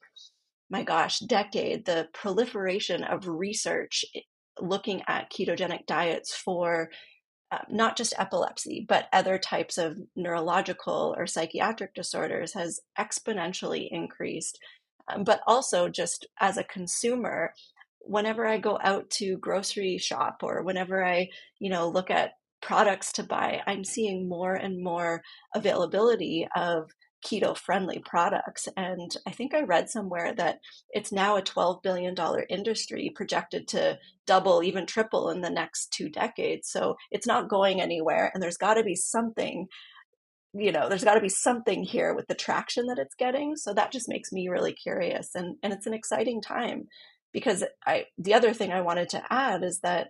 my 0.69 0.83
gosh, 0.83 1.19
decade, 1.19 1.85
the 1.85 2.09
proliferation 2.13 3.05
of 3.05 3.29
research 3.29 4.03
looking 4.59 5.01
at 5.07 5.31
ketogenic 5.31 5.85
diets 5.85 6.35
for 6.35 6.89
uh, 7.51 7.59
not 7.69 7.97
just 7.97 8.13
epilepsy, 8.17 8.85
but 8.87 9.07
other 9.11 9.37
types 9.37 9.77
of 9.77 9.97
neurological 10.15 11.13
or 11.17 11.27
psychiatric 11.27 11.93
disorders 11.93 12.53
has 12.53 12.79
exponentially 12.97 13.87
increased. 13.91 14.57
Um, 15.11 15.23
but 15.23 15.41
also, 15.45 15.89
just 15.89 16.25
as 16.39 16.57
a 16.57 16.63
consumer, 16.63 17.53
whenever 17.99 18.47
I 18.47 18.57
go 18.57 18.79
out 18.81 19.09
to 19.11 19.37
grocery 19.37 19.97
shop 19.97 20.37
or 20.43 20.63
whenever 20.63 21.03
I, 21.03 21.29
you 21.59 21.69
know, 21.69 21.89
look 21.89 22.09
at 22.09 22.33
products 22.61 23.11
to 23.13 23.23
buy, 23.23 23.61
I'm 23.67 23.83
seeing 23.83 24.29
more 24.29 24.53
and 24.53 24.81
more 24.81 25.21
availability 25.55 26.47
of 26.55 26.89
keto 27.23 27.55
friendly 27.57 27.99
products. 27.99 28.67
And 28.75 29.15
I 29.25 29.31
think 29.31 29.53
I 29.53 29.61
read 29.61 29.89
somewhere 29.89 30.33
that 30.35 30.59
it's 30.91 31.11
now 31.11 31.37
a 31.37 31.41
$12 31.41 31.83
billion 31.83 32.15
industry 32.49 33.11
projected 33.13 33.67
to 33.69 33.99
double, 34.25 34.63
even 34.63 34.85
triple 34.85 35.29
in 35.29 35.41
the 35.41 35.49
next 35.49 35.91
two 35.91 36.09
decades. 36.09 36.69
So 36.69 36.95
it's 37.11 37.27
not 37.27 37.49
going 37.49 37.81
anywhere. 37.81 38.31
And 38.33 38.41
there's 38.41 38.57
got 38.57 38.75
to 38.75 38.83
be 38.83 38.95
something. 38.95 39.67
You 40.53 40.71
know, 40.71 40.89
there's 40.89 41.03
got 41.03 41.15
to 41.15 41.21
be 41.21 41.29
something 41.29 41.83
here 41.83 42.13
with 42.13 42.27
the 42.27 42.35
traction 42.35 42.87
that 42.87 42.99
it's 42.99 43.15
getting. 43.15 43.55
So 43.55 43.73
that 43.73 43.91
just 43.91 44.09
makes 44.09 44.31
me 44.31 44.49
really 44.49 44.73
curious. 44.73 45.33
And, 45.33 45.55
and 45.63 45.71
it's 45.71 45.87
an 45.87 45.93
exciting 45.93 46.41
time 46.41 46.87
because 47.31 47.63
I, 47.85 48.05
the 48.17 48.33
other 48.33 48.53
thing 48.53 48.71
I 48.71 48.81
wanted 48.81 49.09
to 49.09 49.23
add 49.29 49.63
is 49.63 49.79
that 49.79 50.09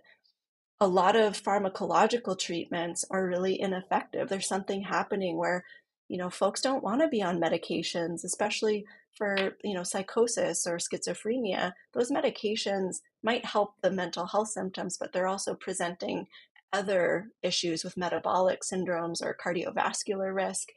a 0.80 0.88
lot 0.88 1.14
of 1.14 1.40
pharmacological 1.40 2.36
treatments 2.36 3.04
are 3.08 3.24
really 3.24 3.60
ineffective. 3.60 4.28
There's 4.28 4.48
something 4.48 4.82
happening 4.82 5.36
where 5.36 5.64
you 6.12 6.18
know 6.18 6.28
folks 6.28 6.60
don't 6.60 6.84
want 6.84 7.00
to 7.00 7.08
be 7.08 7.22
on 7.22 7.40
medications 7.40 8.22
especially 8.22 8.84
for 9.16 9.56
you 9.64 9.72
know 9.74 9.82
psychosis 9.82 10.66
or 10.66 10.76
schizophrenia. 10.76 11.72
Those 11.94 12.10
medications 12.10 12.96
might 13.22 13.46
help 13.46 13.76
the 13.82 13.90
mental 13.90 14.26
health 14.26 14.48
symptoms 14.48 14.98
but 14.98 15.12
they're 15.12 15.26
also 15.26 15.54
presenting 15.54 16.26
other 16.70 17.28
issues 17.42 17.82
with 17.82 17.96
metabolic 17.96 18.60
syndromes 18.60 19.22
or 19.22 19.36
cardiovascular 19.42 20.34
risk. 20.34 20.68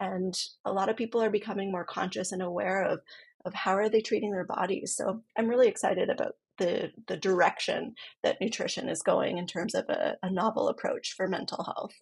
And 0.00 0.34
a 0.64 0.72
lot 0.72 0.88
of 0.88 0.96
people 0.96 1.22
are 1.22 1.30
becoming 1.30 1.70
more 1.70 1.84
conscious 1.84 2.32
and 2.32 2.40
aware 2.40 2.82
of 2.82 3.00
of 3.44 3.52
how 3.52 3.74
are 3.74 3.90
they 3.90 4.00
treating 4.00 4.32
their 4.32 4.46
bodies. 4.46 4.94
So 4.96 5.20
i'm 5.36 5.48
really 5.48 5.68
excited 5.68 6.08
about 6.08 6.32
the 6.56 6.92
the 7.08 7.18
direction 7.18 7.94
that 8.22 8.40
nutrition 8.40 8.88
is 8.88 9.02
going 9.02 9.36
in 9.36 9.46
terms 9.46 9.74
of 9.74 9.84
a, 9.90 10.16
a 10.22 10.30
novel 10.30 10.68
approach 10.68 11.12
for 11.14 11.28
mental 11.28 11.62
health 11.62 11.94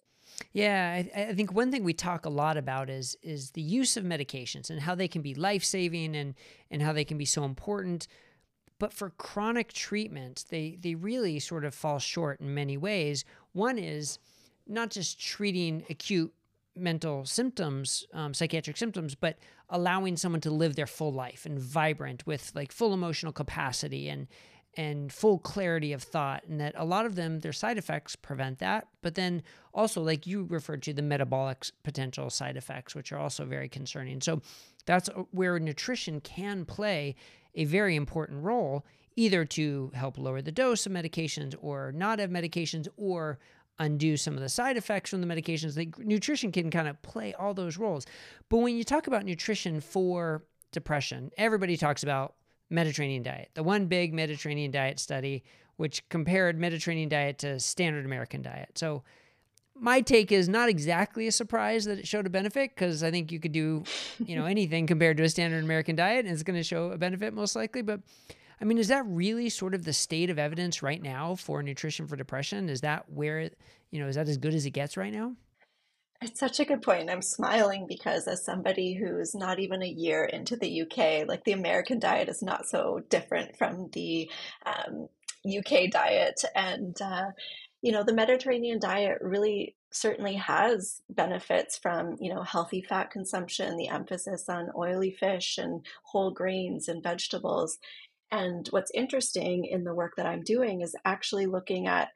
yeah, 0.53 1.03
I, 1.15 1.21
I, 1.21 1.33
think 1.33 1.51
one 1.51 1.71
thing 1.71 1.83
we 1.83 1.93
talk 1.93 2.25
a 2.25 2.29
lot 2.29 2.57
about 2.57 2.89
is 2.89 3.17
is 3.21 3.51
the 3.51 3.61
use 3.61 3.97
of 3.97 4.03
medications 4.03 4.69
and 4.69 4.79
how 4.79 4.95
they 4.95 5.07
can 5.07 5.21
be 5.21 5.33
life 5.33 5.63
saving 5.63 6.15
and 6.15 6.35
and 6.71 6.81
how 6.81 6.93
they 6.93 7.05
can 7.05 7.17
be 7.17 7.25
so 7.25 7.43
important. 7.43 8.07
But 8.79 8.93
for 8.93 9.09
chronic 9.11 9.73
treatment, 9.73 10.45
they 10.49 10.77
they 10.79 10.95
really 10.95 11.39
sort 11.39 11.65
of 11.65 11.73
fall 11.73 11.99
short 11.99 12.39
in 12.39 12.53
many 12.53 12.77
ways. 12.77 13.25
One 13.53 13.77
is 13.77 14.19
not 14.67 14.91
just 14.91 15.19
treating 15.19 15.83
acute 15.89 16.33
mental 16.75 17.25
symptoms, 17.25 18.05
um, 18.13 18.33
psychiatric 18.33 18.77
symptoms, 18.77 19.15
but 19.15 19.37
allowing 19.69 20.15
someone 20.15 20.41
to 20.41 20.51
live 20.51 20.75
their 20.75 20.87
full 20.87 21.11
life 21.11 21.45
and 21.45 21.59
vibrant 21.59 22.25
with 22.27 22.51
like 22.53 22.71
full 22.71 22.93
emotional 22.93 23.31
capacity 23.31 24.07
and 24.07 24.27
and 24.77 25.11
full 25.11 25.39
clarity 25.39 25.91
of 25.91 26.03
thought 26.03 26.43
and 26.47 26.61
that 26.61 26.73
a 26.77 26.85
lot 26.85 27.05
of 27.05 27.15
them 27.15 27.39
their 27.39 27.51
side 27.51 27.77
effects 27.77 28.15
prevent 28.15 28.59
that. 28.59 28.87
But 29.01 29.15
then 29.15 29.41
also 29.73 30.01
like 30.01 30.27
you 30.27 30.43
referred 30.43 30.83
to 30.83 30.93
the 30.93 31.01
metabolic 31.01 31.65
potential 31.83 32.29
side 32.29 32.55
effects 32.55 32.95
which 32.95 33.11
are 33.11 33.17
also 33.17 33.43
very 33.43 33.67
concerning. 33.67 34.21
So 34.21 34.41
that's 34.85 35.09
uh, 35.09 35.23
where 35.31 35.59
nutrition 35.59 36.21
can 36.21 36.63
play 36.63 37.15
a 37.55 37.65
very 37.65 37.95
important 37.95 38.43
role 38.43 38.85
either 39.15 39.43
to 39.43 39.91
help 39.95 40.17
lower 40.19 40.43
the 40.43 40.51
dose 40.51 40.85
of 40.85 40.91
medications 40.91 41.55
or 41.59 41.91
not 41.91 42.19
have 42.19 42.29
medications 42.29 42.87
or 42.97 43.39
undo 43.79 44.15
some 44.15 44.35
of 44.35 44.41
the 44.41 44.49
side 44.49 44.77
effects 44.77 45.09
from 45.09 45.21
the 45.21 45.27
medications. 45.27 45.75
Like 45.75 45.97
nutrition 45.97 46.51
can 46.51 46.69
kind 46.69 46.87
of 46.87 47.01
play 47.01 47.33
all 47.33 47.53
those 47.55 47.77
roles. 47.77 48.05
But 48.49 48.57
when 48.57 48.75
you 48.75 48.83
talk 48.83 49.07
about 49.07 49.25
nutrition 49.25 49.81
for 49.81 50.43
depression 50.71 51.31
everybody 51.37 51.77
talks 51.77 52.03
about 52.03 52.35
Mediterranean 52.69 53.23
diet, 53.23 53.49
the 53.53 53.63
one 53.63 53.87
big 53.87 54.13
Mediterranean 54.13 54.71
diet 54.71 54.99
study, 54.99 55.43
which 55.77 56.07
compared 56.09 56.59
Mediterranean 56.59 57.09
diet 57.09 57.39
to 57.39 57.59
standard 57.59 58.05
American 58.05 58.41
diet. 58.41 58.77
So 58.77 59.03
my 59.79 60.01
take 60.01 60.31
is 60.31 60.49
not 60.49 60.69
exactly 60.69 61.27
a 61.27 61.31
surprise 61.31 61.85
that 61.85 61.99
it 61.99 62.07
showed 62.07 62.25
a 62.25 62.29
benefit 62.29 62.71
because 62.73 63.03
I 63.03 63.11
think 63.11 63.31
you 63.31 63.39
could 63.39 63.51
do, 63.51 63.83
you 64.25 64.35
know, 64.35 64.45
anything 64.57 64.87
compared 64.87 65.17
to 65.17 65.23
a 65.23 65.29
standard 65.29 65.63
American 65.63 65.95
diet 65.95 66.25
and 66.25 66.33
it's 66.33 66.43
going 66.43 66.59
to 66.59 66.63
show 66.63 66.91
a 66.91 66.97
benefit 66.97 67.33
most 67.33 67.55
likely. 67.55 67.81
But 67.81 68.01
I 68.59 68.65
mean, 68.65 68.77
is 68.77 68.87
that 68.87 69.05
really 69.05 69.49
sort 69.49 69.73
of 69.73 69.85
the 69.85 69.93
state 69.93 70.29
of 70.29 70.39
evidence 70.39 70.81
right 70.81 71.01
now 71.01 71.35
for 71.35 71.61
nutrition 71.61 72.07
for 72.07 72.15
depression? 72.15 72.69
Is 72.69 72.81
that 72.81 73.09
where, 73.09 73.51
you 73.91 74.01
know, 74.01 74.07
is 74.07 74.15
that 74.15 74.27
as 74.27 74.37
good 74.37 74.55
as 74.55 74.65
it 74.65 74.71
gets 74.71 74.97
right 74.97 75.13
now? 75.13 75.35
It's 76.21 76.39
such 76.39 76.59
a 76.59 76.65
good 76.65 76.81
point. 76.81 77.11
I'm 77.11 77.21
smiling 77.21 77.85
because, 77.87 78.27
as 78.27 78.43
somebody 78.43 78.95
who's 78.95 79.35
not 79.35 79.59
even 79.59 79.83
a 79.83 79.87
year 79.87 80.23
into 80.23 80.55
the 80.55 80.81
UK, 80.81 81.27
like 81.27 81.43
the 81.43 81.51
American 81.51 81.99
diet 81.99 82.27
is 82.27 82.41
not 82.41 82.67
so 82.67 83.01
different 83.09 83.55
from 83.55 83.89
the 83.93 84.29
um, 84.65 85.09
UK 85.47 85.91
diet. 85.91 86.41
And, 86.55 86.99
uh, 86.99 87.27
you 87.83 87.91
know, 87.91 88.03
the 88.03 88.13
Mediterranean 88.15 88.79
diet 88.79 89.19
really 89.21 89.75
certainly 89.91 90.33
has 90.35 91.01
benefits 91.09 91.77
from, 91.77 92.15
you 92.19 92.33
know, 92.33 92.41
healthy 92.41 92.81
fat 92.81 93.11
consumption, 93.11 93.77
the 93.77 93.89
emphasis 93.89 94.49
on 94.49 94.71
oily 94.75 95.11
fish 95.11 95.59
and 95.59 95.85
whole 96.03 96.31
grains 96.31 96.87
and 96.87 97.03
vegetables. 97.03 97.77
And 98.31 98.67
what's 98.71 98.91
interesting 98.93 99.65
in 99.65 99.83
the 99.83 99.93
work 99.93 100.13
that 100.17 100.25
I'm 100.25 100.43
doing 100.43 100.81
is 100.81 100.95
actually 101.05 101.45
looking 101.45 101.87
at 101.87 102.09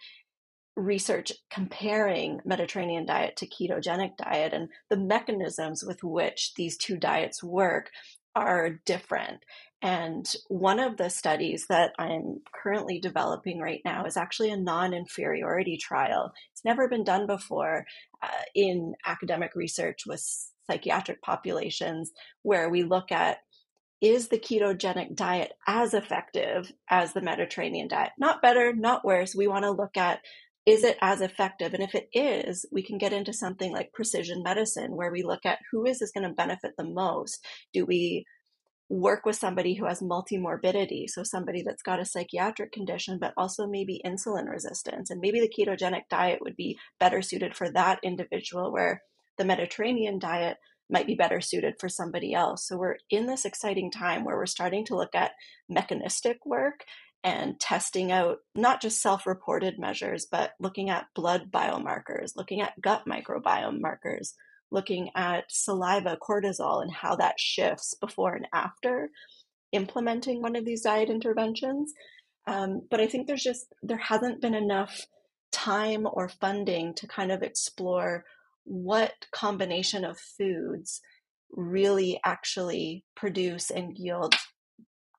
research 0.81 1.31
comparing 1.49 2.39
Mediterranean 2.43 3.05
diet 3.05 3.37
to 3.37 3.47
ketogenic 3.47 4.17
diet 4.17 4.53
and 4.53 4.69
the 4.89 4.97
mechanisms 4.97 5.83
with 5.83 6.03
which 6.03 6.53
these 6.55 6.77
two 6.77 6.97
diets 6.97 7.43
work 7.43 7.91
are 8.35 8.79
different. 8.85 9.43
And 9.81 10.31
one 10.47 10.79
of 10.79 10.97
the 10.97 11.09
studies 11.09 11.65
that 11.69 11.91
I'm 11.97 12.41
currently 12.53 12.99
developing 12.99 13.59
right 13.59 13.81
now 13.83 14.05
is 14.05 14.15
actually 14.15 14.51
a 14.51 14.57
non 14.57 14.93
inferiority 14.93 15.77
trial. 15.77 16.33
It's 16.51 16.63
never 16.63 16.87
been 16.87 17.03
done 17.03 17.25
before 17.25 17.85
uh, 18.21 18.27
in 18.53 18.93
academic 19.05 19.55
research 19.55 20.03
with 20.05 20.23
psychiatric 20.69 21.21
populations, 21.21 22.11
where 22.43 22.69
we 22.69 22.83
look 22.83 23.11
at 23.11 23.39
is 24.01 24.29
the 24.29 24.39
ketogenic 24.39 25.15
diet 25.15 25.53
as 25.67 25.93
effective 25.93 26.71
as 26.89 27.13
the 27.13 27.21
Mediterranean 27.21 27.87
diet? 27.87 28.11
Not 28.17 28.41
better, 28.41 28.73
not 28.73 29.05
worse. 29.05 29.35
We 29.35 29.47
want 29.47 29.63
to 29.63 29.71
look 29.71 29.95
at 29.95 30.21
is 30.65 30.83
it 30.83 30.97
as 31.01 31.21
effective? 31.21 31.73
And 31.73 31.83
if 31.83 31.95
it 31.95 32.09
is, 32.13 32.65
we 32.71 32.83
can 32.83 32.97
get 32.97 33.13
into 33.13 33.33
something 33.33 33.71
like 33.71 33.93
precision 33.93 34.43
medicine, 34.43 34.95
where 34.95 35.11
we 35.11 35.23
look 35.23 35.45
at 35.45 35.59
who 35.71 35.85
is 35.85 35.99
this 35.99 36.11
going 36.11 36.27
to 36.27 36.33
benefit 36.33 36.73
the 36.77 36.83
most? 36.83 37.45
Do 37.73 37.85
we 37.85 38.25
work 38.89 39.25
with 39.25 39.37
somebody 39.37 39.73
who 39.73 39.85
has 39.85 40.01
multimorbidity, 40.01 41.09
so 41.09 41.23
somebody 41.23 41.63
that's 41.63 41.81
got 41.81 42.01
a 42.01 42.05
psychiatric 42.05 42.73
condition, 42.73 43.17
but 43.19 43.33
also 43.37 43.65
maybe 43.65 44.01
insulin 44.05 44.49
resistance, 44.49 45.09
and 45.09 45.21
maybe 45.21 45.39
the 45.39 45.49
ketogenic 45.49 46.01
diet 46.09 46.39
would 46.41 46.57
be 46.57 46.77
better 46.99 47.21
suited 47.21 47.55
for 47.55 47.69
that 47.71 47.99
individual, 48.03 48.71
where 48.71 49.01
the 49.37 49.45
Mediterranean 49.45 50.19
diet 50.19 50.57
might 50.89 51.07
be 51.07 51.15
better 51.15 51.39
suited 51.39 51.75
for 51.79 51.87
somebody 51.87 52.33
else. 52.33 52.67
So 52.67 52.77
we're 52.77 52.97
in 53.09 53.27
this 53.27 53.45
exciting 53.45 53.91
time 53.91 54.25
where 54.25 54.35
we're 54.35 54.45
starting 54.45 54.85
to 54.87 54.95
look 54.97 55.15
at 55.15 55.31
mechanistic 55.69 56.45
work 56.45 56.83
and 57.23 57.59
testing 57.59 58.11
out 58.11 58.39
not 58.55 58.81
just 58.81 59.01
self 59.01 59.25
reported 59.25 59.77
measures, 59.77 60.25
but 60.29 60.53
looking 60.59 60.89
at 60.89 61.07
blood 61.13 61.51
biomarkers, 61.51 62.35
looking 62.35 62.61
at 62.61 62.79
gut 62.81 63.03
microbiome 63.07 63.79
markers, 63.79 64.33
looking 64.71 65.09
at 65.15 65.45
saliva 65.49 66.17
cortisol 66.21 66.81
and 66.81 66.91
how 66.91 67.15
that 67.15 67.39
shifts 67.39 67.93
before 67.99 68.33
and 68.33 68.47
after 68.53 69.09
implementing 69.71 70.41
one 70.41 70.55
of 70.55 70.65
these 70.65 70.81
diet 70.81 71.09
interventions. 71.09 71.93
Um, 72.47 72.81
but 72.89 72.99
I 72.99 73.07
think 73.07 73.27
there's 73.27 73.43
just, 73.43 73.67
there 73.83 73.97
hasn't 73.97 74.41
been 74.41 74.55
enough 74.55 75.05
time 75.51 76.07
or 76.11 76.27
funding 76.27 76.93
to 76.95 77.07
kind 77.07 77.31
of 77.31 77.43
explore 77.43 78.25
what 78.63 79.13
combination 79.31 80.03
of 80.03 80.17
foods 80.17 81.01
really 81.51 82.19
actually 82.23 83.03
produce 83.15 83.69
and 83.69 83.97
yield 83.97 84.35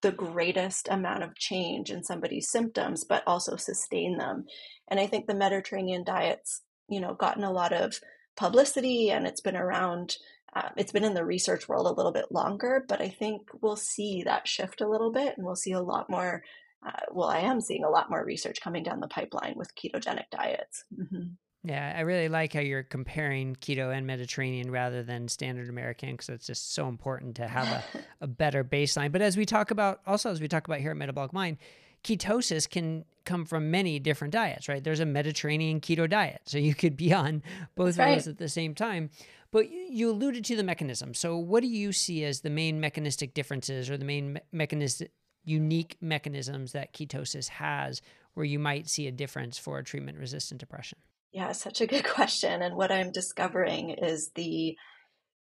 the 0.03 0.13
greatest 0.13 0.89
amount 0.91 1.23
of 1.23 1.37
change 1.37 1.91
in 1.91 2.05
somebody's 2.05 2.51
symptoms, 2.51 3.05
but 3.05 3.23
also 3.27 3.57
sustain 3.57 4.19
them. 4.19 4.45
And 4.89 5.01
I 5.01 5.07
think 5.07 5.27
the 5.27 5.35
Mediterranean 5.35 6.05
diet's, 6.05 6.63
you 6.89 7.01
know, 7.01 7.15
gotten 7.15 7.45
a 7.45 7.53
lot 7.53 7.73
of 7.73 7.99
publicity 8.37 9.11
and 9.11 9.27
it's 9.27 9.41
been 9.41 9.57
around. 9.57 10.17
Uh, 10.55 10.69
it's 10.77 10.93
been 10.93 11.05
in 11.05 11.15
the 11.15 11.25
research 11.25 11.67
world 11.67 11.87
a 11.87 11.93
little 11.93 12.13
bit 12.13 12.31
longer, 12.31 12.85
but 12.87 13.01
I 13.01 13.09
think 13.09 13.41
we'll 13.63 13.77
see 13.77 14.23
that 14.25 14.47
shift 14.47 14.83
a 14.83 14.89
little 14.89 15.11
bit, 15.11 15.35
and 15.39 15.47
we'll 15.47 15.57
see 15.57 15.73
a 15.73 15.81
lot 15.81 16.11
more. 16.11 16.43
Uh, 16.87 16.91
well, 17.11 17.29
I 17.29 17.39
am 17.39 17.61
seeing 17.61 17.85
a 17.85 17.91
lot 17.91 18.11
more 18.11 18.23
research 18.23 18.61
coming 18.61 18.83
down 18.83 19.01
the 19.01 19.09
pipeline 19.09 19.55
with 19.57 19.75
ketogenic 19.75 20.29
diets. 20.31 20.85
Mm-hmm. 20.95 21.29
Yeah, 21.65 21.95
I 21.97 22.01
really 22.01 22.29
like 22.29 22.55
how 22.55 22.61
you're 22.61 22.83
comparing 22.83 23.55
keto 23.55 23.97
and 23.97 24.05
Mediterranean 24.05 24.71
rather 24.71 25.05
than 25.05 25.29
standard 25.29 25.69
American 25.69 26.13
because 26.13 26.29
it's 26.29 26.47
just 26.47 26.75
so 26.75 26.89
important 26.89 27.37
to 27.37 27.47
have 27.47 27.69
a, 27.69 27.85
a 28.23 28.27
better 28.27 28.65
baseline. 28.65 29.13
But 29.13 29.23
as 29.23 29.37
we 29.37 29.47
talk 29.47 29.71
about, 29.71 30.01
also 30.07 30.31
as 30.31 30.41
we 30.41 30.49
talk 30.49 30.67
about 30.67 30.81
here 30.81 30.91
at 30.91 30.97
Metabolic 30.97 31.33
Mind, 31.33 31.59
ketosis 32.03 32.69
can 32.69 33.05
come 33.25 33.45
from 33.45 33.71
many 33.71 34.01
different 34.01 34.33
diets, 34.33 34.69
right? 34.69 34.83
There's 34.83 34.99
a 34.99 35.07
Mediterranean 35.07 35.81
keto 35.81 36.11
diet. 36.11 36.41
So 36.47 36.59
you 36.59 36.75
could 36.75 36.97
be 36.97 37.13
on 37.13 37.45
both 37.77 37.97
right. 37.97 38.09
of 38.09 38.15
those 38.17 38.29
at 38.29 38.39
the 38.39 38.49
same 38.49 38.75
time. 38.75 39.11
But 39.53 39.71
you 39.71 40.11
alluded 40.11 40.45
to 40.47 40.57
the 40.57 40.65
mechanism. 40.65 41.15
So 41.15 41.37
what 41.37 41.61
do 41.61 41.69
you 41.69 41.93
see 41.93 42.25
as 42.25 42.41
the 42.41 42.51
main 42.51 42.81
mechanistic 42.81 43.35
differences 43.35 43.89
or 43.89 43.97
the 43.97 44.05
main 44.05 44.33
me- 44.33 44.41
mechanistic 44.51 45.13
unique 45.45 45.97
mechanisms 46.01 46.73
that 46.73 46.93
ketosis 46.93 47.49
has 47.49 48.01
where 48.35 48.47
you 48.47 48.59
might 48.59 48.89
see 48.89 49.07
a 49.07 49.13
difference 49.13 49.59
for 49.59 49.81
treatment 49.83 50.19
resistant 50.19 50.59
depression? 50.59 50.99
Yeah, 51.33 51.53
such 51.53 51.81
a 51.81 51.87
good 51.87 52.05
question. 52.09 52.63
And 52.63 52.77
what 52.77 52.93
I'm 52.93 53.13
discovering 53.13 53.91
is 53.91 54.31
the 54.35 54.77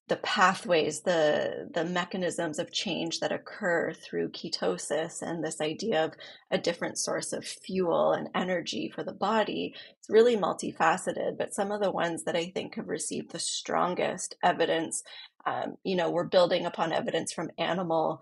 the 0.09 0.17
pathways, 0.19 1.03
the 1.03 1.71
the 1.73 1.85
mechanisms 1.85 2.59
of 2.59 2.73
change 2.73 3.21
that 3.21 3.33
occur 3.33 3.95
through 3.95 4.31
ketosis 4.31 5.23
and 5.23 5.43
this 5.43 5.61
idea 5.61 6.05
of 6.05 6.13
a 6.51 6.59
different 6.59 6.99
source 6.99 7.33
of 7.33 7.45
fuel 7.47 8.13
and 8.13 8.29
energy 8.35 8.91
for 8.95 9.05
the 9.05 9.13
body. 9.13 9.75
It's 9.99 10.11
really 10.11 10.37
multifaceted, 10.37 11.39
but 11.39 11.55
some 11.55 11.73
of 11.73 11.81
the 11.81 11.91
ones 11.93 12.25
that 12.25 12.37
I 12.37 12.47
think 12.55 12.75
have 12.75 12.89
received 12.89 13.31
the 13.31 13.39
strongest 13.39 14.37
evidence, 14.43 15.03
um, 15.47 15.77
you 15.85 15.97
know, 15.97 16.11
we're 16.11 16.25
building 16.25 16.67
upon 16.67 16.93
evidence 16.93 17.33
from 17.33 17.51
animal 17.57 18.21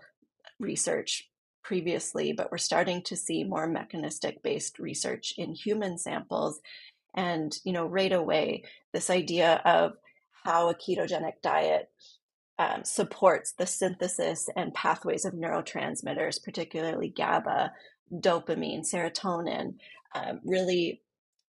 research 0.59 1.29
previously, 1.63 2.33
but 2.33 2.51
we're 2.51 2.57
starting 2.57 3.01
to 3.03 3.15
see 3.15 3.43
more 3.43 3.67
mechanistic 3.67 4.41
based 4.43 4.79
research 4.79 5.33
in 5.37 5.53
human 5.53 5.97
samples. 5.97 6.61
And, 7.15 7.53
you 7.63 7.73
know, 7.73 7.85
right 7.85 8.11
away, 8.11 8.63
this 8.93 9.09
idea 9.09 9.61
of 9.65 9.93
how 10.43 10.69
a 10.69 10.75
ketogenic 10.75 11.41
diet 11.43 11.89
um, 12.57 12.83
supports 12.83 13.53
the 13.57 13.65
synthesis 13.65 14.49
and 14.55 14.73
pathways 14.73 15.25
of 15.25 15.33
neurotransmitters, 15.33 16.43
particularly 16.43 17.09
GABA, 17.09 17.71
dopamine, 18.13 18.81
serotonin, 18.81 19.75
um, 20.13 20.41
really 20.45 21.01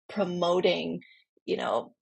promoting, 0.07 1.01
you 1.45 1.57
know, 1.57 1.93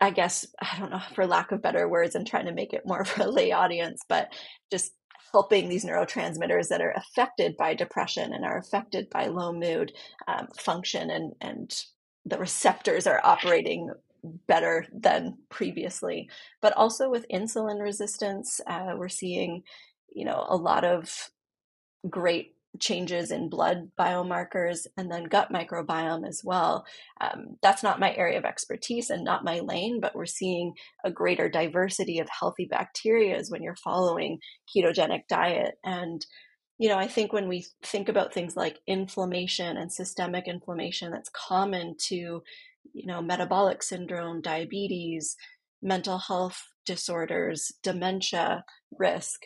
I 0.00 0.10
guess, 0.10 0.46
I 0.60 0.78
don't 0.78 0.90
know, 0.90 1.02
for 1.14 1.26
lack 1.26 1.52
of 1.52 1.60
better 1.62 1.86
words, 1.88 2.14
and 2.14 2.26
trying 2.26 2.46
to 2.46 2.52
make 2.52 2.72
it 2.72 2.86
more 2.86 3.04
for 3.06 3.22
a 3.22 3.30
lay 3.30 3.52
audience, 3.52 4.02
but 4.08 4.32
just 4.70 4.92
helping 5.32 5.68
these 5.68 5.84
neurotransmitters 5.84 6.68
that 6.68 6.80
are 6.80 6.92
affected 6.92 7.56
by 7.56 7.74
depression 7.74 8.32
and 8.32 8.44
are 8.44 8.58
affected 8.58 9.08
by 9.10 9.26
low 9.26 9.52
mood 9.52 9.92
um, 10.28 10.48
function 10.58 11.10
and, 11.10 11.32
and 11.40 11.84
the 12.24 12.38
receptors 12.38 13.06
are 13.06 13.20
operating 13.24 13.90
better 14.46 14.86
than 14.92 15.38
previously. 15.48 16.28
But 16.60 16.76
also 16.76 17.08
with 17.10 17.26
insulin 17.32 17.80
resistance, 17.80 18.60
uh, 18.66 18.94
we're 18.96 19.08
seeing, 19.08 19.62
you 20.12 20.24
know, 20.24 20.44
a 20.48 20.56
lot 20.56 20.84
of 20.84 21.30
great 22.08 22.54
changes 22.78 23.30
in 23.30 23.48
blood 23.48 23.90
biomarkers 23.98 24.86
and 24.96 25.10
then 25.10 25.24
gut 25.24 25.52
microbiome 25.52 26.26
as 26.26 26.42
well. 26.44 26.86
Um, 27.20 27.56
that's 27.62 27.82
not 27.82 28.00
my 28.00 28.14
area 28.14 28.38
of 28.38 28.44
expertise 28.44 29.10
and 29.10 29.24
not 29.24 29.44
my 29.44 29.60
lane, 29.60 30.00
but 30.00 30.14
we're 30.14 30.26
seeing 30.26 30.74
a 31.04 31.10
greater 31.10 31.48
diversity 31.48 32.20
of 32.20 32.28
healthy 32.28 32.66
bacteria 32.66 33.42
when 33.48 33.62
you're 33.62 33.76
following 33.76 34.38
ketogenic 34.74 35.22
diet. 35.28 35.74
And 35.84 36.24
you 36.78 36.88
know, 36.88 36.96
I 36.96 37.08
think 37.08 37.32
when 37.32 37.46
we 37.46 37.66
think 37.82 38.08
about 38.08 38.32
things 38.32 38.56
like 38.56 38.78
inflammation 38.86 39.76
and 39.76 39.92
systemic 39.92 40.48
inflammation, 40.48 41.10
that's 41.10 41.30
common 41.34 41.94
to 42.06 42.42
you 42.92 43.06
know, 43.06 43.22
metabolic 43.22 43.82
syndrome, 43.82 44.40
diabetes, 44.40 45.36
mental 45.82 46.18
health 46.18 46.62
disorders, 46.86 47.72
dementia 47.82 48.64
risk. 48.98 49.42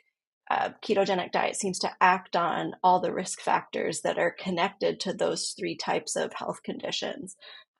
Uh, 0.50 0.70
ketogenic 0.82 1.32
diet 1.32 1.56
seems 1.56 1.78
to 1.78 1.90
act 2.00 2.36
on 2.36 2.74
all 2.82 3.00
the 3.00 3.12
risk 3.12 3.40
factors 3.40 4.02
that 4.02 4.18
are 4.18 4.30
connected 4.30 5.00
to 5.00 5.12
those 5.12 5.54
three 5.58 5.76
types 5.76 6.16
of 6.16 6.34
health 6.34 6.62
conditions. 6.62 7.36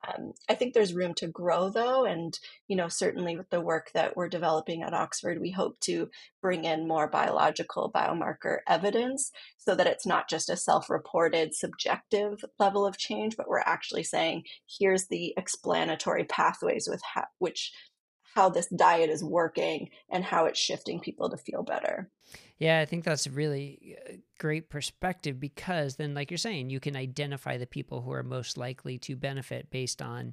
Um, 0.06 0.32
I 0.48 0.54
think 0.54 0.74
there's 0.74 0.94
room 0.94 1.14
to 1.14 1.26
grow 1.26 1.70
though, 1.70 2.04
and 2.04 2.38
you 2.68 2.76
know 2.76 2.88
certainly 2.88 3.36
with 3.36 3.50
the 3.50 3.60
work 3.60 3.90
that 3.94 4.16
we're 4.16 4.28
developing 4.28 4.82
at 4.82 4.94
Oxford, 4.94 5.40
we 5.40 5.50
hope 5.50 5.78
to 5.80 6.10
bring 6.42 6.64
in 6.64 6.88
more 6.88 7.08
biological 7.08 7.90
biomarker 7.94 8.58
evidence 8.68 9.30
so 9.58 9.74
that 9.74 9.86
it's 9.86 10.06
not 10.06 10.28
just 10.28 10.50
a 10.50 10.56
self-reported 10.56 11.54
subjective 11.54 12.44
level 12.58 12.86
of 12.86 12.98
change, 12.98 13.36
but 13.36 13.48
we're 13.48 13.60
actually 13.60 14.02
saying 14.02 14.44
here's 14.78 15.06
the 15.06 15.32
explanatory 15.36 16.24
pathways 16.24 16.86
with 16.88 17.02
ha- 17.02 17.28
which 17.38 17.72
how 18.34 18.48
this 18.48 18.66
diet 18.66 19.10
is 19.10 19.22
working 19.22 19.90
and 20.10 20.24
how 20.24 20.46
it's 20.46 20.58
shifting 20.58 21.00
people 21.00 21.30
to 21.30 21.36
feel 21.36 21.62
better. 21.62 22.10
Yeah, 22.64 22.80
I 22.80 22.86
think 22.86 23.04
that's 23.04 23.26
a 23.26 23.30
really 23.30 23.98
uh, 24.08 24.12
great 24.38 24.70
perspective 24.70 25.38
because 25.38 25.96
then, 25.96 26.14
like 26.14 26.30
you're 26.30 26.38
saying, 26.38 26.70
you 26.70 26.80
can 26.80 26.96
identify 26.96 27.58
the 27.58 27.66
people 27.66 28.00
who 28.00 28.10
are 28.10 28.22
most 28.22 28.56
likely 28.56 28.96
to 29.00 29.16
benefit 29.16 29.68
based 29.70 30.00
on 30.00 30.32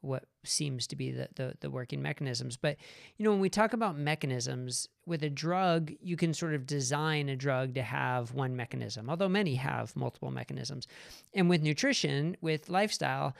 what 0.00 0.26
seems 0.44 0.86
to 0.86 0.94
be 0.94 1.10
the, 1.10 1.28
the, 1.34 1.54
the, 1.58 1.70
working 1.70 2.00
mechanisms. 2.00 2.56
But, 2.56 2.76
you 3.16 3.24
know, 3.24 3.32
when 3.32 3.40
we 3.40 3.48
talk 3.48 3.72
about 3.72 3.98
mechanisms, 3.98 4.88
with 5.06 5.24
a 5.24 5.28
drug, 5.28 5.90
you 6.00 6.16
can 6.16 6.32
sort 6.32 6.54
of 6.54 6.66
design 6.66 7.28
a 7.28 7.34
drug 7.34 7.74
to 7.74 7.82
have 7.82 8.32
one 8.32 8.54
mechanism, 8.54 9.10
although 9.10 9.28
many 9.28 9.56
have 9.56 9.96
multiple 9.96 10.30
mechanisms. 10.30 10.86
And 11.34 11.50
with 11.50 11.62
nutrition, 11.62 12.36
with 12.40 12.68
lifestyle, 12.68 13.34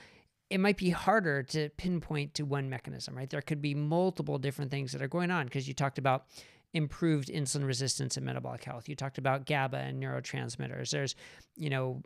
it 0.49 0.57
might 0.57 0.75
be 0.75 0.89
harder 0.89 1.43
to 1.43 1.69
pinpoint 1.77 2.33
to 2.33 2.43
one 2.43 2.69
mechanism, 2.69 3.15
right? 3.15 3.29
There 3.29 3.41
could 3.41 3.61
be 3.61 3.73
multiple 3.73 4.37
different 4.37 4.69
things 4.69 4.91
that 4.91 5.01
are 5.01 5.07
going 5.07 5.31
on 5.31 5.45
because 5.45 5.65
you 5.65 5.73
talked 5.73 5.97
about 5.97 6.25
improved 6.73 7.29
insulin 7.29 7.65
resistance 7.65 8.17
and 8.17 8.25
metabolic 8.25 8.63
health. 8.63 8.89
You 8.89 8.95
talked 8.95 9.17
about 9.17 9.45
GABA 9.45 9.77
and 9.77 10.01
neurotransmitters. 10.01 10.89
There's, 10.89 11.15
you 11.55 11.69
know, 11.69 12.01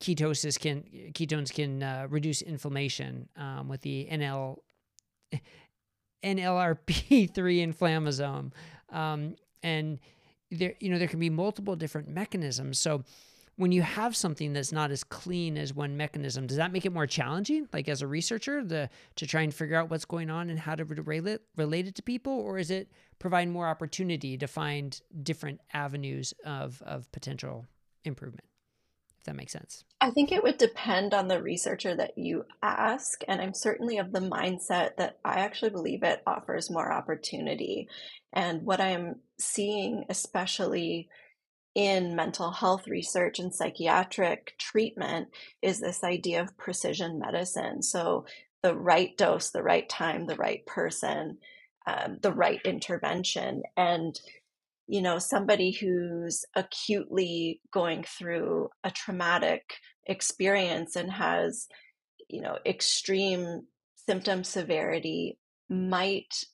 ketosis 0.00 0.58
can 0.58 0.82
ketones 1.12 1.52
can 1.52 1.82
uh, 1.82 2.06
reduce 2.08 2.42
inflammation 2.42 3.28
um, 3.36 3.68
with 3.68 3.82
the 3.82 4.08
NL 4.10 4.58
NLRP3 6.24 7.32
inflammasome, 7.34 8.52
um, 8.90 9.36
and 9.62 9.98
there 10.50 10.74
you 10.80 10.90
know 10.90 10.98
there 10.98 11.08
can 11.08 11.20
be 11.20 11.30
multiple 11.30 11.76
different 11.76 12.08
mechanisms. 12.08 12.78
So 12.78 13.04
when 13.56 13.72
you 13.72 13.82
have 13.82 14.14
something 14.14 14.52
that's 14.52 14.70
not 14.70 14.90
as 14.90 15.02
clean 15.02 15.56
as 15.56 15.72
one 15.72 15.96
mechanism, 15.96 16.46
does 16.46 16.58
that 16.58 16.72
make 16.72 16.84
it 16.84 16.92
more 16.92 17.06
challenging, 17.06 17.66
like 17.72 17.88
as 17.88 18.02
a 18.02 18.06
researcher, 18.06 18.62
the, 18.62 18.90
to 19.16 19.26
try 19.26 19.42
and 19.42 19.54
figure 19.54 19.76
out 19.76 19.90
what's 19.90 20.04
going 20.04 20.28
on 20.30 20.50
and 20.50 20.58
how 20.58 20.74
to 20.74 20.84
relate, 20.84 21.40
relate 21.56 21.86
it 21.86 21.94
to 21.94 22.02
people? 22.02 22.32
Or 22.32 22.58
is 22.58 22.70
it 22.70 22.92
provide 23.18 23.48
more 23.48 23.66
opportunity 23.66 24.36
to 24.36 24.46
find 24.46 25.00
different 25.22 25.60
avenues 25.72 26.34
of, 26.44 26.82
of 26.82 27.10
potential 27.12 27.64
improvement? 28.04 28.44
If 29.18 29.24
that 29.24 29.36
makes 29.36 29.52
sense. 29.52 29.84
I 30.02 30.10
think 30.10 30.32
it 30.32 30.42
would 30.42 30.58
depend 30.58 31.14
on 31.14 31.26
the 31.26 31.42
researcher 31.42 31.96
that 31.96 32.18
you 32.18 32.44
ask. 32.62 33.22
And 33.26 33.40
I'm 33.40 33.54
certainly 33.54 33.96
of 33.96 34.12
the 34.12 34.20
mindset 34.20 34.96
that 34.98 35.18
I 35.24 35.40
actually 35.40 35.70
believe 35.70 36.02
it 36.02 36.22
offers 36.26 36.70
more 36.70 36.92
opportunity. 36.92 37.88
And 38.34 38.62
what 38.62 38.82
I'm 38.82 39.16
seeing, 39.38 40.04
especially 40.10 41.08
in 41.76 42.16
mental 42.16 42.50
health 42.50 42.88
research 42.88 43.38
and 43.38 43.54
psychiatric 43.54 44.54
treatment 44.58 45.28
is 45.60 45.78
this 45.78 46.02
idea 46.02 46.40
of 46.40 46.56
precision 46.56 47.18
medicine. 47.20 47.82
So, 47.82 48.24
the 48.62 48.74
right 48.74 49.16
dose, 49.18 49.50
the 49.50 49.62
right 49.62 49.88
time, 49.88 50.26
the 50.26 50.36
right 50.36 50.64
person, 50.66 51.36
um, 51.86 52.16
the 52.22 52.32
right 52.32 52.60
intervention. 52.64 53.62
And, 53.76 54.18
you 54.88 55.02
know, 55.02 55.18
somebody 55.18 55.70
who's 55.70 56.46
acutely 56.56 57.60
going 57.72 58.04
through 58.04 58.70
a 58.82 58.90
traumatic 58.90 59.74
experience 60.06 60.96
and 60.96 61.12
has, 61.12 61.68
you 62.28 62.40
know, 62.40 62.56
extreme 62.64 63.66
symptom 64.08 64.44
severity 64.44 65.38
might 65.68 66.44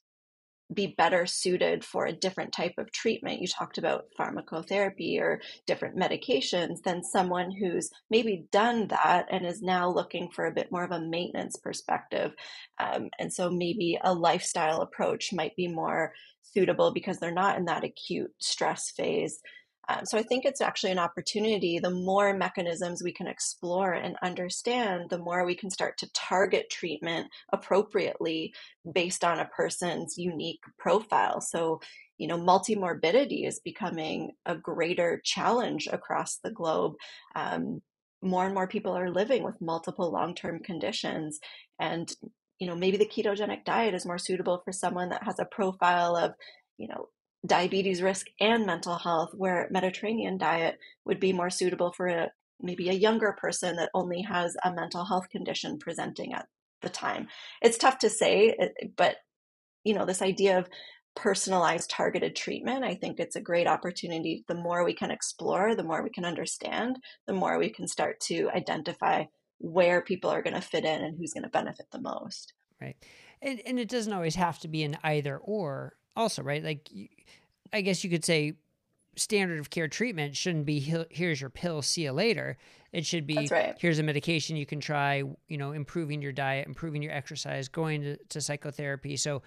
be 0.75 0.95
better 0.99 1.27
suited 1.27 1.85
for 1.85 2.07
a 2.07 2.13
different 2.13 2.53
type 2.53 2.75
of 2.79 2.91
treatment. 2.93 3.41
You 3.41 3.49
talked 3.49 3.79
about 3.79 4.07
pharmacotherapy 4.19 5.21
or 5.21 5.41
different 5.67 5.97
medications 5.97 6.83
than 6.83 7.05
someone 7.05 7.51
who's 7.51 7.91
maybe 8.11 8.47
done 8.53 8.89
that 8.89 9.27
and 9.31 9.47
is 9.47 9.63
now 9.63 9.89
looking 9.89 10.31
for 10.31 10.47
a 10.47 10.53
bit 10.53 10.71
more 10.71 10.85
of 10.85 10.93
a 10.93 11.01
maintenance 11.01 11.57
perspective. 11.57 12.33
Um, 12.79 13.09
and 13.19 13.33
so 13.33 13.51
maybe 13.51 13.99
a 14.03 14.13
lifestyle 14.13 14.81
approach 14.81 15.33
might 15.33 15.57
be 15.57 15.69
more 15.69 16.13
suitable 16.43 16.93
because 16.93 17.19
they're 17.19 17.33
not 17.33 17.57
in 17.59 17.65
that 17.67 17.85
acute 17.85 18.33
stress 18.39 18.91
phase. 18.91 19.41
Um, 19.89 20.05
so 20.05 20.17
I 20.17 20.23
think 20.23 20.45
it's 20.45 20.61
actually 20.61 20.93
an 20.93 20.99
opportunity. 20.99 21.79
The 21.79 21.91
more 21.91 22.33
mechanisms 22.35 23.03
we 23.03 23.13
can 23.13 23.27
explore 23.27 23.93
and 23.93 24.17
understand, 24.23 25.11
the 25.11 25.19
more 25.19 25.45
we 25.45 25.55
can 25.55 25.71
start 25.71 25.99
to 25.99 26.13
target 26.13 26.71
treatment 26.71 27.29
appropriately 27.53 28.55
based 28.91 29.25
on 29.25 29.41
a 29.41 29.47
person's 29.57 30.17
unique 30.17 30.63
profile. 30.79 31.41
So, 31.41 31.81
you 32.19 32.29
know, 32.29 32.39
multimorbidity 32.39 33.47
is 33.47 33.61
becoming 33.61 34.33
a 34.47 34.57
greater 34.57 35.21
challenge 35.25 35.89
across 35.91 36.39
the 36.39 36.51
globe. 36.51 36.95
Um, 37.35 37.83
more 38.23 38.45
and 38.45 38.55
more 38.55 38.69
people 38.69 38.97
are 38.97 39.11
living 39.11 39.43
with 39.43 39.61
multiple 39.61 40.13
long-term 40.13 40.61
conditions, 40.61 41.41
and 41.81 42.15
you 42.61 42.69
know, 42.69 42.77
maybe 42.77 42.97
the 42.97 43.05
ketogenic 43.05 43.65
diet 43.65 43.95
is 43.95 44.07
more 44.07 44.19
suitable 44.19 44.63
for 44.65 44.71
someone 44.71 45.09
that 45.09 45.25
has 45.25 45.41
a 45.41 45.45
profile 45.45 46.15
of 46.15 46.35
you 46.79 46.87
know 46.87 47.09
diabetes 47.47 48.03
risk 48.03 48.27
and 48.41 48.67
mental 48.67 48.97
health, 48.97 49.31
where 49.35 49.69
Mediterranean 49.71 50.39
diet 50.39 50.79
would 51.05 51.21
be 51.21 51.33
more 51.33 51.51
suitable 51.51 51.93
for 51.93 52.07
a 52.07 52.31
maybe 52.61 52.89
a 52.89 52.95
younger 52.95 53.33
person 53.33 53.77
that 53.77 53.91
only 53.93 54.23
has 54.23 54.57
a 54.65 54.73
mental 54.73 55.05
health 55.05 55.29
condition 55.29 55.79
presenting 55.79 56.33
at 56.33 56.47
the 56.81 56.89
time. 56.89 57.27
It's 57.61 57.79
tough 57.79 57.99
to 57.99 58.11
say, 58.11 58.55
eh, 58.59 58.87
but 58.97 59.17
you 59.85 59.95
know, 59.95 60.07
this 60.07 60.23
idea 60.23 60.59
of 60.59 60.69
personalized 61.15 61.91
targeted 61.91 62.37
treatment, 62.37 62.85
I 62.85 62.95
think 62.95 63.19
it's 63.19 63.37
a 63.37 63.41
great 63.41 63.67
opportunity. 63.67 64.45
The 64.49 64.55
more 64.55 64.85
we 64.85 64.95
can 64.95 65.11
explore, 65.11 65.75
the 65.75 65.83
more 65.83 66.03
we 66.03 66.11
can 66.11 66.25
understand, 66.25 66.99
the 67.27 67.35
more 67.35 67.59
we 67.59 67.71
can 67.71 67.87
start 67.89 68.21
to 68.29 68.49
identify 68.55 69.25
where 69.59 70.03
people 70.03 70.31
are 70.31 70.43
going 70.43 70.55
to 70.55 70.61
fit 70.61 70.85
in 70.85 71.03
and 71.03 71.17
who's 71.17 71.33
going 71.33 71.45
to 71.45 71.51
benefit 71.51 71.87
the 71.93 72.01
most. 72.01 72.55
Right. 72.81 72.97
And, 73.41 73.61
and 73.67 73.79
it 73.79 73.89
doesn't 73.89 74.13
always 74.13 74.37
have 74.37 74.59
to 74.61 74.69
be 74.69 74.85
an 74.85 74.99
either 75.03 75.39
or 75.39 75.95
also, 76.17 76.43
right? 76.43 76.63
Like, 76.63 76.89
I 77.73 77.81
guess 77.81 78.05
you 78.05 78.11
could 78.11 78.25
say 78.25 78.55
standard 79.17 79.59
of 79.59 79.71
care 79.71 79.89
treatment 79.89 80.37
shouldn't 80.37 80.65
be 80.65 80.81
here's 80.81 81.41
your 81.41 81.51
pill, 81.51 81.83
see 81.83 82.05
you 82.05 82.13
later. 82.13 82.57
It 82.93 83.07
should 83.07 83.27
be 83.27 83.49
right. 83.51 83.75
here's 83.79 83.99
a 83.99 84.03
medication 84.03 84.57
you 84.57 84.67
can 84.67 84.81
try, 84.81 85.23
you 85.49 85.59
know, 85.59 85.73
improving 85.73 86.21
your 86.21 86.33
diet, 86.33 86.67
improving 86.67 87.03
your 87.03 87.13
exercise, 87.13 87.69
going 87.69 88.03
to, 88.03 88.17
to 88.31 88.41
psychotherapy. 88.41 89.17
So 89.17 89.43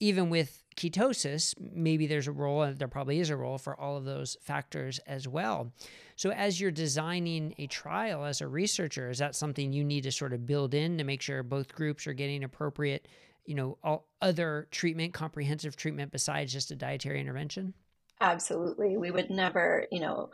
even 0.00 0.30
with 0.30 0.64
ketosis, 0.76 1.54
maybe 1.58 2.06
there's 2.06 2.26
a 2.26 2.32
role, 2.32 2.62
and 2.62 2.78
there 2.78 2.88
probably 2.88 3.20
is 3.20 3.28
a 3.28 3.36
role 3.36 3.58
for 3.58 3.78
all 3.78 3.98
of 3.98 4.04
those 4.04 4.36
factors 4.40 4.98
as 5.06 5.28
well. 5.28 5.72
So, 6.16 6.30
as 6.30 6.58
you're 6.58 6.70
designing 6.70 7.54
a 7.58 7.66
trial 7.66 8.24
as 8.24 8.40
a 8.40 8.48
researcher, 8.48 9.10
is 9.10 9.18
that 9.18 9.36
something 9.36 9.72
you 9.72 9.84
need 9.84 10.04
to 10.04 10.12
sort 10.12 10.32
of 10.32 10.46
build 10.46 10.72
in 10.72 10.96
to 10.98 11.04
make 11.04 11.20
sure 11.20 11.42
both 11.42 11.74
groups 11.74 12.06
are 12.06 12.14
getting 12.14 12.44
appropriate, 12.44 13.08
you 13.44 13.54
know, 13.54 13.78
all 13.82 14.06
other 14.20 14.68
treatment, 14.70 15.14
comprehensive 15.14 15.76
treatment 15.76 16.12
besides 16.12 16.52
just 16.52 16.70
a 16.70 16.76
dietary 16.76 17.20
intervention? 17.20 17.74
Absolutely. 18.20 18.96
We 18.96 19.10
would 19.10 19.30
never, 19.30 19.86
you 19.90 20.00
know, 20.00 20.30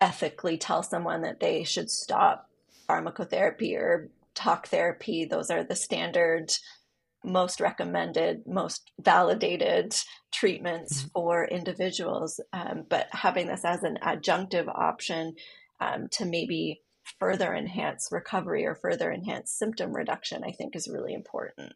ethically 0.00 0.58
tell 0.58 0.82
someone 0.82 1.22
that 1.22 1.40
they 1.40 1.64
should 1.64 1.90
stop 1.90 2.48
pharmacotherapy 2.88 3.76
or 3.76 4.10
talk 4.34 4.68
therapy. 4.68 5.24
Those 5.24 5.50
are 5.50 5.62
the 5.62 5.76
standard 5.76 6.52
most 7.22 7.60
recommended, 7.60 8.46
most 8.46 8.90
validated 8.98 9.94
treatments 10.32 11.00
mm-hmm. 11.00 11.08
for 11.12 11.44
individuals. 11.44 12.40
Um, 12.52 12.84
but 12.88 13.08
having 13.12 13.46
this 13.46 13.64
as 13.64 13.82
an 13.82 13.98
adjunctive 14.02 14.68
option 14.68 15.34
um, 15.80 16.08
to 16.12 16.24
maybe 16.24 16.80
further 17.18 17.54
enhance 17.54 18.08
recovery 18.10 18.64
or 18.64 18.74
further 18.74 19.12
enhance 19.12 19.52
symptom 19.52 19.94
reduction, 19.94 20.42
I 20.44 20.52
think 20.52 20.74
is 20.74 20.88
really 20.88 21.12
important. 21.12 21.74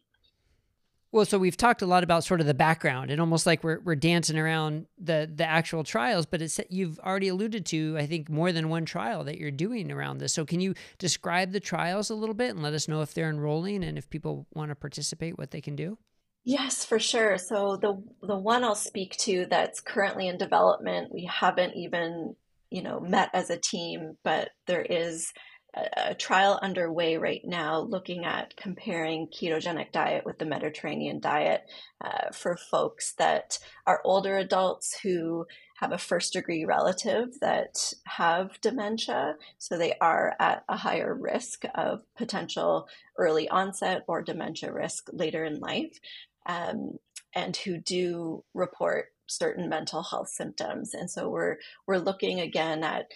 Well, 1.15 1.23
so 1.23 1.39
we've 1.39 1.55
talked 1.55 1.81
a 1.81 1.85
lot 1.85 2.03
about 2.03 2.25
sort 2.25 2.41
of 2.41 2.45
the 2.45 2.53
background 2.53 3.09
and 3.09 3.21
almost 3.21 3.45
like 3.45 3.63
we're, 3.63 3.79
we're 3.79 3.95
dancing 3.95 4.37
around 4.37 4.85
the 4.97 5.31
the 5.33 5.45
actual 5.45 5.85
trials, 5.85 6.25
but 6.25 6.41
it's 6.41 6.59
you've 6.69 6.99
already 6.99 7.29
alluded 7.29 7.65
to 7.67 7.95
I 7.97 8.05
think 8.05 8.29
more 8.29 8.51
than 8.51 8.67
one 8.67 8.83
trial 8.83 9.23
that 9.23 9.37
you're 9.37 9.49
doing 9.49 9.93
around 9.93 10.17
this. 10.17 10.33
So 10.33 10.43
can 10.43 10.59
you 10.59 10.73
describe 10.97 11.53
the 11.53 11.61
trials 11.61 12.09
a 12.09 12.15
little 12.15 12.35
bit 12.35 12.49
and 12.49 12.61
let 12.61 12.73
us 12.73 12.89
know 12.89 13.01
if 13.01 13.13
they're 13.13 13.29
enrolling 13.29 13.81
and 13.81 13.97
if 13.97 14.09
people 14.09 14.45
want 14.53 14.71
to 14.71 14.75
participate, 14.75 15.37
what 15.37 15.51
they 15.51 15.61
can 15.61 15.77
do? 15.77 15.97
Yes, 16.43 16.83
for 16.83 16.99
sure. 16.99 17.37
So 17.37 17.77
the 17.77 18.03
the 18.21 18.37
one 18.37 18.65
I'll 18.65 18.75
speak 18.75 19.15
to 19.19 19.45
that's 19.49 19.79
currently 19.79 20.27
in 20.27 20.37
development, 20.37 21.13
we 21.13 21.23
haven't 21.33 21.77
even 21.77 22.35
you 22.69 22.83
know 22.83 22.99
met 22.99 23.29
as 23.33 23.49
a 23.49 23.57
team, 23.57 24.17
but 24.25 24.49
there 24.67 24.81
is 24.81 25.31
a 25.75 26.15
trial 26.15 26.57
underway 26.61 27.17
right 27.17 27.43
now 27.43 27.81
looking 27.81 28.23
at 28.23 28.55
comparing 28.55 29.27
ketogenic 29.27 29.91
diet 29.91 30.25
with 30.25 30.39
the 30.39 30.45
Mediterranean 30.45 31.19
diet 31.19 31.63
uh, 32.01 32.31
for 32.31 32.55
folks 32.55 33.13
that 33.13 33.59
are 33.85 34.01
older 34.05 34.37
adults 34.37 34.97
who 34.99 35.45
have 35.77 35.91
a 35.91 35.97
first 35.97 36.31
degree 36.33 36.63
relative 36.63 37.37
that 37.41 37.93
have 38.05 38.59
dementia. 38.61 39.35
So 39.57 39.77
they 39.77 39.93
are 39.99 40.35
at 40.39 40.63
a 40.69 40.77
higher 40.77 41.13
risk 41.13 41.63
of 41.75 42.03
potential 42.15 42.87
early 43.17 43.49
onset 43.49 44.03
or 44.07 44.21
dementia 44.21 44.71
risk 44.71 45.09
later 45.11 45.43
in 45.43 45.59
life, 45.59 45.99
um, 46.45 46.97
and 47.33 47.57
who 47.57 47.77
do 47.77 48.45
report 48.53 49.07
certain 49.27 49.67
mental 49.67 50.03
health 50.03 50.29
symptoms. 50.29 50.93
And 50.93 51.11
so 51.11 51.29
we're 51.29 51.57
we're 51.87 51.97
looking 51.97 52.39
again 52.39 52.83
at 52.83 53.07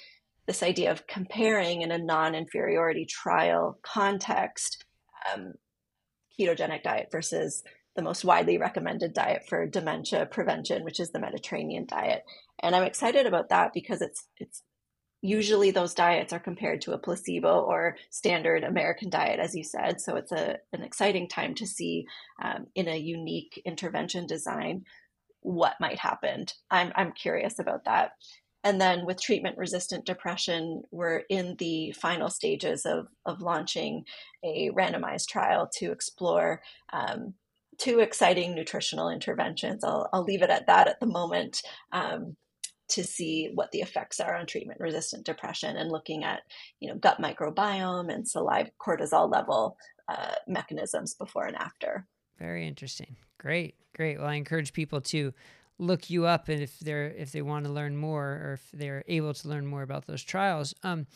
this 0.49 0.63
idea 0.63 0.91
of 0.91 1.05
comparing 1.05 1.83
in 1.83 1.91
a 1.91 1.97
non-inferiority 1.99 3.05
trial 3.05 3.77
context 3.83 4.83
um, 5.31 5.53
ketogenic 6.39 6.81
diet 6.81 7.09
versus 7.11 7.61
the 7.95 8.01
most 8.01 8.25
widely 8.25 8.57
recommended 8.57 9.13
diet 9.13 9.43
for 9.47 9.67
dementia 9.67 10.25
prevention, 10.25 10.83
which 10.83 10.99
is 10.99 11.11
the 11.11 11.19
Mediterranean 11.19 11.85
diet. 11.87 12.23
And 12.63 12.75
I'm 12.75 12.81
excited 12.81 13.27
about 13.27 13.49
that 13.49 13.73
because 13.75 14.01
it's 14.01 14.25
it's 14.37 14.63
usually 15.21 15.69
those 15.69 15.93
diets 15.93 16.33
are 16.33 16.39
compared 16.39 16.81
to 16.81 16.93
a 16.93 16.97
placebo 16.97 17.59
or 17.59 17.97
standard 18.09 18.63
American 18.63 19.11
diet, 19.11 19.39
as 19.39 19.53
you 19.53 19.63
said. 19.63 20.01
So 20.01 20.15
it's 20.15 20.31
a 20.31 20.57
an 20.73 20.81
exciting 20.81 21.29
time 21.29 21.53
to 21.55 21.67
see 21.67 22.05
um, 22.43 22.65
in 22.73 22.87
a 22.87 22.97
unique 22.97 23.61
intervention 23.65 24.25
design 24.25 24.85
what 25.41 25.75
might 25.79 25.99
happen. 25.99 26.47
I'm 26.71 26.91
I'm 26.95 27.11
curious 27.11 27.59
about 27.59 27.85
that. 27.85 28.13
And 28.63 28.79
then 28.79 29.05
with 29.05 29.21
treatment 29.21 29.57
resistant 29.57 30.05
depression, 30.05 30.83
we're 30.91 31.23
in 31.29 31.55
the 31.59 31.91
final 31.93 32.29
stages 32.29 32.85
of, 32.85 33.07
of 33.25 33.41
launching 33.41 34.03
a 34.43 34.69
randomized 34.71 35.27
trial 35.27 35.69
to 35.77 35.91
explore 35.91 36.61
um, 36.91 37.33
two 37.77 37.99
exciting 37.99 38.53
nutritional 38.53 39.09
interventions. 39.09 39.83
I'll, 39.83 40.09
I'll 40.11 40.23
leave 40.23 40.41
it 40.41 40.49
at 40.49 40.67
that 40.67 40.87
at 40.87 40.99
the 40.99 41.05
moment 41.05 41.61
um, 41.93 42.35
to 42.89 43.03
see 43.03 43.51
what 43.53 43.71
the 43.71 43.79
effects 43.79 44.19
are 44.19 44.35
on 44.35 44.45
treatment 44.45 44.79
resistant 44.79 45.25
depression 45.25 45.77
and 45.77 45.91
looking 45.91 46.23
at 46.23 46.41
you 46.79 46.89
know 46.89 46.97
gut 46.97 47.21
microbiome 47.21 48.13
and 48.13 48.27
saliva 48.27 48.71
cortisol 48.81 49.31
level 49.31 49.77
uh, 50.09 50.33
mechanisms 50.47 51.13
before 51.13 51.45
and 51.45 51.55
after. 51.55 52.05
Very 52.39 52.67
interesting. 52.67 53.15
Great, 53.37 53.75
great. 53.95 54.17
Well, 54.17 54.27
I 54.27 54.35
encourage 54.35 54.73
people 54.73 55.01
to 55.01 55.33
look 55.79 56.09
you 56.09 56.25
up 56.25 56.49
and 56.49 56.61
if 56.61 56.77
they're 56.79 57.07
if 57.11 57.31
they 57.31 57.41
want 57.41 57.65
to 57.65 57.71
learn 57.71 57.95
more 57.95 58.41
or 58.43 58.53
if 58.53 58.69
they're 58.73 59.03
able 59.07 59.33
to 59.33 59.47
learn 59.47 59.65
more 59.65 59.81
about 59.81 60.05
those 60.05 60.23
trials 60.23 60.75
um, 60.83 61.07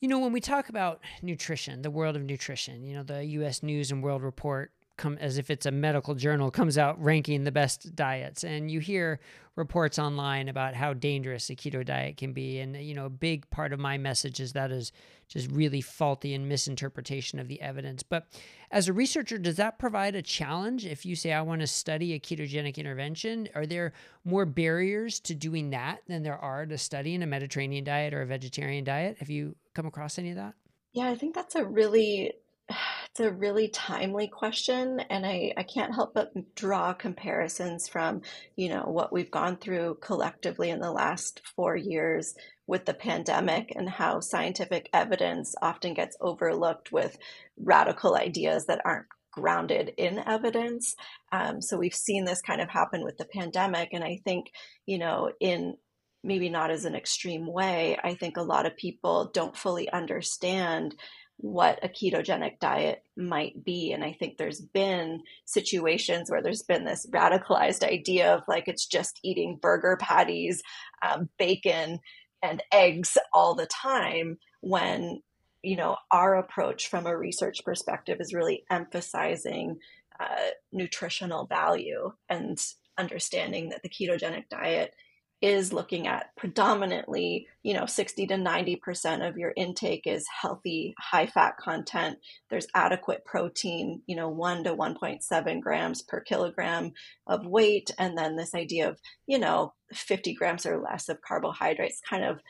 you 0.00 0.08
know 0.08 0.18
when 0.18 0.32
we 0.32 0.40
talk 0.40 0.68
about 0.68 1.00
nutrition 1.22 1.82
the 1.82 1.90
world 1.90 2.16
of 2.16 2.22
nutrition 2.22 2.82
you 2.82 2.94
know 2.94 3.02
the 3.02 3.22
us 3.22 3.62
news 3.62 3.90
and 3.92 4.02
world 4.02 4.22
report 4.22 4.72
come 5.00 5.16
as 5.18 5.38
if 5.38 5.50
it's 5.50 5.64
a 5.64 5.70
medical 5.70 6.14
journal 6.14 6.50
comes 6.50 6.76
out 6.76 7.02
ranking 7.02 7.44
the 7.44 7.50
best 7.50 7.96
diets. 7.96 8.44
And 8.44 8.70
you 8.70 8.80
hear 8.80 9.18
reports 9.56 9.98
online 9.98 10.48
about 10.48 10.74
how 10.74 10.92
dangerous 10.92 11.48
a 11.48 11.56
keto 11.56 11.84
diet 11.84 12.18
can 12.18 12.34
be. 12.34 12.60
And 12.60 12.76
you 12.76 12.94
know 12.94 13.06
a 13.06 13.10
big 13.10 13.48
part 13.50 13.72
of 13.72 13.80
my 13.80 13.96
message 13.96 14.40
is 14.40 14.52
that 14.52 14.70
is 14.70 14.92
just 15.26 15.50
really 15.50 15.80
faulty 15.80 16.34
and 16.34 16.48
misinterpretation 16.48 17.38
of 17.38 17.48
the 17.48 17.60
evidence. 17.62 18.02
But 18.02 18.26
as 18.70 18.88
a 18.88 18.92
researcher 18.92 19.38
does 19.38 19.56
that 19.56 19.78
provide 19.78 20.14
a 20.14 20.22
challenge? 20.22 20.84
If 20.84 21.06
you 21.06 21.16
say 21.16 21.32
i 21.32 21.40
want 21.40 21.62
to 21.62 21.66
study 21.66 22.12
a 22.12 22.20
ketogenic 22.20 22.76
intervention 22.76 23.48
are 23.54 23.66
there 23.66 23.94
more 24.24 24.44
barriers 24.44 25.18
to 25.20 25.34
doing 25.34 25.70
that 25.70 26.00
than 26.08 26.22
there 26.22 26.38
are 26.38 26.66
to 26.66 26.76
studying 26.76 27.22
a 27.22 27.26
mediterranean 27.26 27.84
diet 27.84 28.12
or 28.12 28.20
a 28.20 28.26
vegetarian 28.26 28.84
diet? 28.84 29.16
Have 29.18 29.30
you 29.30 29.56
come 29.74 29.86
across 29.86 30.18
any 30.18 30.30
of 30.30 30.36
that? 30.36 30.54
Yeah 30.92 31.08
i 31.08 31.14
think 31.14 31.34
that's 31.34 31.54
a 31.54 31.64
really 31.64 32.32
it's 33.10 33.20
a 33.20 33.30
really 33.30 33.68
timely 33.68 34.28
question, 34.28 35.00
and 35.10 35.26
I, 35.26 35.52
I 35.56 35.62
can't 35.62 35.94
help 35.94 36.14
but 36.14 36.32
draw 36.54 36.92
comparisons 36.92 37.88
from, 37.88 38.22
you 38.56 38.68
know, 38.68 38.82
what 38.82 39.12
we've 39.12 39.30
gone 39.30 39.56
through 39.56 39.98
collectively 40.00 40.70
in 40.70 40.80
the 40.80 40.92
last 40.92 41.42
four 41.56 41.76
years 41.76 42.34
with 42.66 42.84
the 42.84 42.94
pandemic 42.94 43.72
and 43.74 43.88
how 43.88 44.20
scientific 44.20 44.88
evidence 44.92 45.54
often 45.60 45.94
gets 45.94 46.16
overlooked 46.20 46.92
with 46.92 47.18
radical 47.58 48.14
ideas 48.14 48.66
that 48.66 48.80
aren't 48.84 49.06
grounded 49.32 49.92
in 49.96 50.18
evidence. 50.18 50.94
Um, 51.32 51.60
so 51.60 51.76
we've 51.76 51.94
seen 51.94 52.24
this 52.24 52.42
kind 52.42 52.60
of 52.60 52.68
happen 52.68 53.04
with 53.04 53.16
the 53.16 53.24
pandemic, 53.26 53.90
and 53.92 54.04
I 54.04 54.20
think, 54.24 54.46
you 54.86 54.98
know, 54.98 55.32
in 55.40 55.76
maybe 56.22 56.50
not 56.50 56.70
as 56.70 56.84
an 56.84 56.94
extreme 56.94 57.46
way, 57.46 57.98
I 58.02 58.14
think 58.14 58.36
a 58.36 58.42
lot 58.42 58.66
of 58.66 58.76
people 58.76 59.30
don't 59.32 59.56
fully 59.56 59.90
understand 59.90 60.94
what 61.42 61.78
a 61.82 61.88
ketogenic 61.88 62.58
diet 62.60 63.02
might 63.16 63.64
be. 63.64 63.92
And 63.92 64.04
I 64.04 64.12
think 64.12 64.36
there's 64.36 64.60
been 64.60 65.22
situations 65.46 66.30
where 66.30 66.42
there's 66.42 66.62
been 66.62 66.84
this 66.84 67.06
radicalized 67.12 67.82
idea 67.82 68.34
of 68.34 68.42
like 68.46 68.68
it's 68.68 68.86
just 68.86 69.18
eating 69.24 69.58
burger 69.60 69.96
patties, 70.00 70.62
um, 71.02 71.30
bacon, 71.38 71.98
and 72.42 72.62
eggs 72.72 73.16
all 73.32 73.54
the 73.54 73.66
time 73.66 74.38
when 74.60 75.20
you 75.62 75.76
know 75.76 75.96
our 76.10 76.36
approach 76.36 76.88
from 76.88 77.06
a 77.06 77.16
research 77.16 77.58
perspective 77.64 78.18
is 78.20 78.34
really 78.34 78.64
emphasizing 78.70 79.76
uh, 80.18 80.50
nutritional 80.72 81.46
value 81.46 82.12
and 82.28 82.58
understanding 82.98 83.70
that 83.70 83.82
the 83.82 83.88
ketogenic 83.88 84.48
diet 84.50 84.94
is 85.42 85.72
looking 85.72 86.06
at 86.06 86.36
predominantly, 86.36 87.48
you 87.62 87.72
know, 87.72 87.86
60 87.86 88.26
to 88.26 88.34
90% 88.34 89.26
of 89.26 89.38
your 89.38 89.52
intake 89.56 90.06
is 90.06 90.26
healthy, 90.28 90.94
high 90.98 91.26
fat 91.26 91.56
content. 91.56 92.18
There's 92.50 92.66
adequate 92.74 93.24
protein, 93.24 94.02
you 94.06 94.16
know, 94.16 94.28
1 94.28 94.64
to 94.64 94.76
1.7 94.76 95.60
grams 95.60 96.02
per 96.02 96.20
kilogram 96.20 96.92
of 97.26 97.46
weight. 97.46 97.90
And 97.98 98.18
then 98.18 98.36
this 98.36 98.54
idea 98.54 98.90
of, 98.90 98.98
you 99.26 99.38
know, 99.38 99.72
50 99.94 100.34
grams 100.34 100.66
or 100.66 100.78
less 100.78 101.08
of 101.08 101.22
carbohydrates 101.22 102.02
kind 102.08 102.24
of 102.24 102.40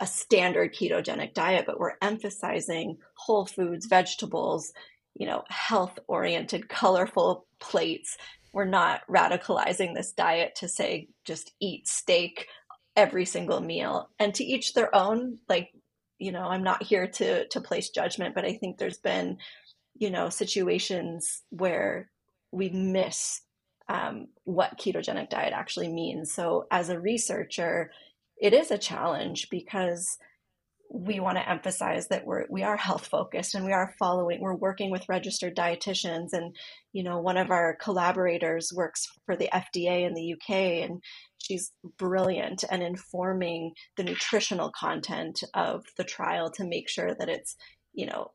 a 0.00 0.06
standard 0.06 0.74
ketogenic 0.74 1.34
diet, 1.34 1.66
but 1.66 1.78
we're 1.78 1.94
emphasizing 2.00 2.96
whole 3.14 3.44
foods, 3.44 3.86
vegetables, 3.86 4.72
you 5.14 5.26
know, 5.26 5.44
health 5.48 5.98
oriented, 6.08 6.68
colorful 6.68 7.46
plates. 7.60 8.16
We're 8.52 8.64
not 8.64 9.00
radicalizing 9.08 9.94
this 9.94 10.12
diet 10.12 10.56
to 10.56 10.68
say 10.68 11.08
just 11.24 11.52
eat 11.60 11.88
steak 11.88 12.48
every 12.96 13.24
single 13.24 13.60
meal. 13.60 14.10
And 14.18 14.34
to 14.34 14.44
each 14.44 14.74
their 14.74 14.94
own 14.94 15.38
like 15.48 15.70
you 16.18 16.30
know 16.30 16.44
i'm 16.44 16.62
not 16.62 16.84
here 16.84 17.08
to 17.08 17.48
to 17.48 17.60
place 17.60 17.88
judgment 17.90 18.32
but 18.34 18.44
i 18.44 18.52
think 18.54 18.78
there's 18.78 18.98
been 18.98 19.38
you 19.94 20.08
know 20.08 20.28
situations 20.28 21.42
where 21.50 22.10
we 22.52 22.68
miss 22.68 23.40
um, 23.88 24.28
what 24.44 24.78
ketogenic 24.78 25.28
diet 25.28 25.52
actually 25.52 25.88
means. 25.88 26.32
So 26.32 26.66
as 26.70 26.88
a 26.88 27.00
researcher 27.00 27.90
it 28.40 28.52
is 28.52 28.70
a 28.70 28.78
challenge 28.78 29.48
because 29.50 30.18
we 30.94 31.20
want 31.20 31.38
to 31.38 31.48
emphasize 31.48 32.08
that 32.08 32.26
we're 32.26 32.44
we 32.50 32.62
are 32.62 32.76
health 32.76 33.06
focused 33.06 33.54
and 33.54 33.64
we 33.64 33.72
are 33.72 33.94
following 33.98 34.40
we're 34.40 34.54
working 34.54 34.90
with 34.90 35.08
registered 35.08 35.56
dietitians 35.56 36.28
and 36.32 36.54
you 36.92 37.02
know 37.02 37.18
one 37.18 37.38
of 37.38 37.50
our 37.50 37.76
collaborators 37.80 38.70
works 38.74 39.06
for 39.24 39.34
the 39.34 39.48
FDA 39.52 40.06
in 40.06 40.12
the 40.12 40.34
UK 40.34 40.84
and 40.84 41.02
she's 41.38 41.72
brilliant 41.98 42.64
and 42.70 42.82
informing 42.82 43.72
the 43.96 44.04
nutritional 44.04 44.70
content 44.78 45.42
of 45.54 45.84
the 45.96 46.04
trial 46.04 46.50
to 46.50 46.64
make 46.64 46.88
sure 46.88 47.14
that 47.18 47.28
it's 47.28 47.56
you 47.94 48.06
know 48.06 48.30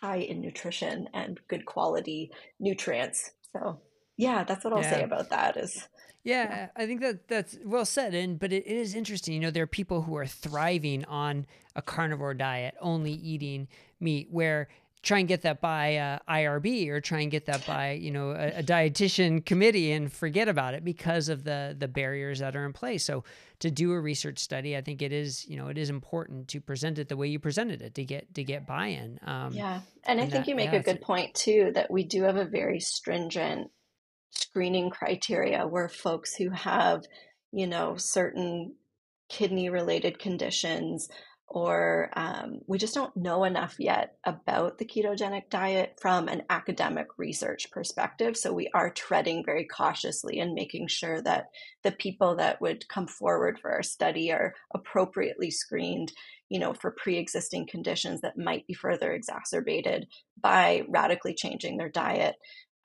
high 0.00 0.18
in 0.18 0.40
nutrition 0.40 1.08
and 1.12 1.40
good 1.48 1.66
quality 1.66 2.30
nutrients. 2.58 3.30
So 3.52 3.80
yeah 4.20 4.44
that's 4.44 4.64
what 4.64 4.72
I'll 4.72 4.82
yeah. 4.82 4.90
say 4.90 5.02
about 5.02 5.30
that 5.30 5.56
is 5.56 5.88
yeah, 6.22 6.68
I 6.76 6.86
think 6.86 7.00
that 7.00 7.28
that's 7.28 7.56
well 7.64 7.86
said. 7.86 8.14
And 8.14 8.38
but 8.38 8.52
it, 8.52 8.66
it 8.66 8.76
is 8.76 8.94
interesting. 8.94 9.34
You 9.34 9.40
know, 9.40 9.50
there 9.50 9.62
are 9.62 9.68
people 9.68 10.02
who 10.02 10.16
are 10.16 10.26
thriving 10.26 11.04
on 11.06 11.46
a 11.74 11.80
carnivore 11.80 12.34
diet, 12.34 12.74
only 12.80 13.12
eating 13.12 13.68
meat, 14.00 14.28
where 14.30 14.68
try 15.02 15.18
and 15.18 15.28
get 15.28 15.42
that 15.42 15.62
by 15.62 15.96
uh, 15.96 16.18
IRB 16.28 16.88
or 16.90 17.00
try 17.00 17.20
and 17.20 17.30
get 17.30 17.46
that 17.46 17.66
by 17.66 17.92
you 17.92 18.10
know 18.10 18.32
a, 18.32 18.58
a, 18.58 18.62
dietitian 18.62 19.44
committee 19.44 19.92
and 19.92 20.12
forget 20.12 20.46
about 20.46 20.74
it 20.74 20.84
because 20.84 21.30
of 21.30 21.44
the 21.44 21.74
the 21.78 21.88
barriers 21.88 22.40
that 22.40 22.54
are 22.54 22.66
in 22.66 22.74
place. 22.74 23.02
So 23.02 23.24
to 23.60 23.70
do 23.70 23.92
a 23.92 24.00
research 24.00 24.38
study, 24.38 24.76
I 24.76 24.82
think 24.82 25.00
it 25.00 25.12
is 25.12 25.48
you 25.48 25.56
know 25.56 25.68
it 25.68 25.78
is 25.78 25.88
important 25.88 26.48
to 26.48 26.60
present 26.60 26.98
it 26.98 27.08
the 27.08 27.16
way 27.16 27.28
you 27.28 27.38
presented 27.38 27.80
it 27.80 27.94
to 27.94 28.04
get 28.04 28.34
to 28.34 28.44
get 28.44 28.66
buy-in. 28.66 29.18
Um, 29.24 29.54
yeah, 29.54 29.80
and, 30.04 30.18
and 30.18 30.20
I 30.20 30.22
think 30.24 30.44
that, 30.44 30.48
you 30.48 30.54
make 30.54 30.72
yeah, 30.72 30.80
a 30.80 30.82
good 30.82 31.00
point 31.00 31.34
too 31.34 31.70
that 31.74 31.90
we 31.90 32.04
do 32.04 32.24
have 32.24 32.36
a 32.36 32.44
very 32.44 32.80
stringent 32.80 33.70
screening 34.30 34.90
criteria 34.90 35.66
where 35.66 35.88
folks 35.88 36.34
who 36.34 36.50
have, 36.50 37.04
you 37.52 37.66
know, 37.66 37.96
certain 37.96 38.74
kidney 39.28 39.70
related 39.70 40.18
conditions 40.18 41.08
or 41.50 42.10
um, 42.14 42.60
we 42.68 42.78
just 42.78 42.94
don't 42.94 43.16
know 43.16 43.42
enough 43.42 43.74
yet 43.80 44.14
about 44.24 44.78
the 44.78 44.84
ketogenic 44.84 45.50
diet 45.50 45.98
from 46.00 46.28
an 46.28 46.44
academic 46.48 47.08
research 47.18 47.72
perspective. 47.72 48.36
So 48.36 48.52
we 48.52 48.70
are 48.72 48.88
treading 48.88 49.44
very 49.44 49.64
cautiously 49.64 50.38
and 50.38 50.54
making 50.54 50.86
sure 50.86 51.20
that 51.22 51.46
the 51.82 51.90
people 51.90 52.36
that 52.36 52.60
would 52.60 52.88
come 52.88 53.08
forward 53.08 53.58
for 53.58 53.72
our 53.72 53.82
study 53.82 54.30
are 54.30 54.54
appropriately 54.72 55.50
screened, 55.50 56.12
you 56.50 56.60
know, 56.60 56.72
for 56.72 56.92
pre-existing 56.92 57.66
conditions 57.66 58.20
that 58.20 58.38
might 58.38 58.64
be 58.68 58.74
further 58.74 59.10
exacerbated 59.10 60.06
by 60.40 60.84
radically 60.88 61.34
changing 61.34 61.78
their 61.78 61.88
diet. 61.88 62.36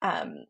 Um, 0.01 0.45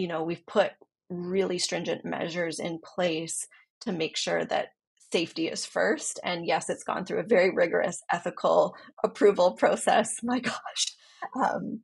you 0.00 0.08
know, 0.08 0.22
we've 0.22 0.46
put 0.46 0.72
really 1.10 1.58
stringent 1.58 2.04
measures 2.04 2.58
in 2.58 2.78
place 2.82 3.46
to 3.82 3.92
make 3.92 4.16
sure 4.16 4.44
that 4.44 4.68
safety 5.12 5.48
is 5.48 5.66
first. 5.66 6.20
And 6.24 6.46
yes, 6.46 6.70
it's 6.70 6.84
gone 6.84 7.04
through 7.04 7.20
a 7.20 7.24
very 7.24 7.50
rigorous 7.50 8.02
ethical 8.12 8.74
approval 9.04 9.52
process. 9.52 10.16
My 10.22 10.40
gosh. 10.40 10.86
Um, 11.34 11.80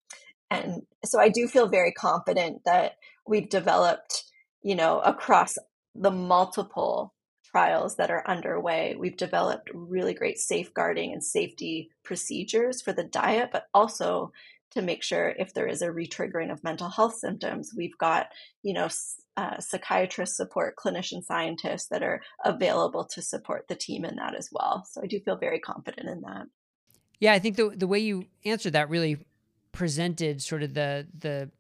and 0.50 0.83
so 1.05 1.20
I 1.20 1.29
do 1.29 1.48
feel 1.48 1.68
very 1.68 1.92
confident 1.92 2.62
that 2.64 2.92
we've 3.26 3.48
developed, 3.48 4.24
you 4.62 4.76
know, 4.76 5.00
across 5.00 5.57
the 5.94 6.11
multiple 6.11 7.12
trials 7.50 7.96
that 7.96 8.11
are 8.11 8.29
underway, 8.29 8.94
we've 8.98 9.16
developed 9.16 9.70
really 9.72 10.14
great 10.14 10.38
safeguarding 10.38 11.12
and 11.12 11.24
safety 11.24 11.90
procedures 12.05 12.83
for 12.83 12.92
the 12.92 13.05
diet, 13.05 13.48
but 13.50 13.64
also 13.74 14.31
to 14.72 14.83
make 14.83 15.02
sure 15.02 15.35
if 15.38 15.55
there 15.55 15.66
is 15.66 15.83
a 15.83 15.88
retriggering 15.88 16.50
of 16.50 16.62
mental 16.64 16.88
health 16.88 17.16
symptoms, 17.16 17.72
we've 17.76 17.96
got, 17.98 18.29
you 18.62 18.74
know, 18.74 18.88
uh, 19.37 19.59
psychiatrist 19.61 20.37
support, 20.37 20.76
clinician 20.76 21.22
scientists 21.22 21.88
that 21.88 22.02
are 22.02 22.22
available 22.44 23.05
to 23.05 23.22
support 23.22 23.66
the 23.68 23.74
team 23.74 24.05
in 24.05 24.16
that 24.16 24.35
as 24.35 24.48
well. 24.50 24.87
So 24.90 25.02
I 25.02 25.07
do 25.07 25.20
feel 25.20 25.37
very 25.37 25.61
confident 25.61 26.09
in 26.09 26.22
that. 26.22 26.46
Yeah, 27.20 27.33
I 27.33 27.38
think 27.38 27.57
the 27.57 27.70
the 27.70 27.87
way 27.87 27.98
you 27.98 28.26
answered 28.44 28.74
that 28.74 28.90
really 28.90 29.18
presented 29.72 30.42
sort 30.42 30.62
of 30.62 30.74
the 30.74 31.07
the 31.18 31.50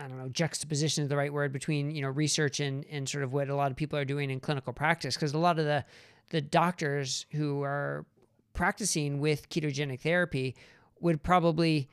I 0.00 0.08
don't 0.08 0.18
know 0.18 0.28
juxtaposition 0.28 1.04
is 1.04 1.08
the 1.08 1.16
right 1.16 1.32
word 1.32 1.52
between 1.52 1.90
you 1.90 2.02
know 2.02 2.08
research 2.08 2.60
and 2.60 2.84
and 2.90 3.08
sort 3.08 3.24
of 3.24 3.32
what 3.32 3.48
a 3.48 3.54
lot 3.54 3.70
of 3.70 3.76
people 3.76 3.98
are 3.98 4.04
doing 4.04 4.30
in 4.30 4.40
clinical 4.40 4.72
practice 4.72 5.14
because 5.14 5.32
a 5.32 5.38
lot 5.38 5.58
of 5.58 5.64
the 5.64 5.84
the 6.30 6.40
doctors 6.40 7.26
who 7.32 7.62
are 7.62 8.06
practicing 8.54 9.20
with 9.20 9.48
ketogenic 9.50 10.00
therapy 10.00 10.56
would 11.00 11.22
probably 11.22 11.88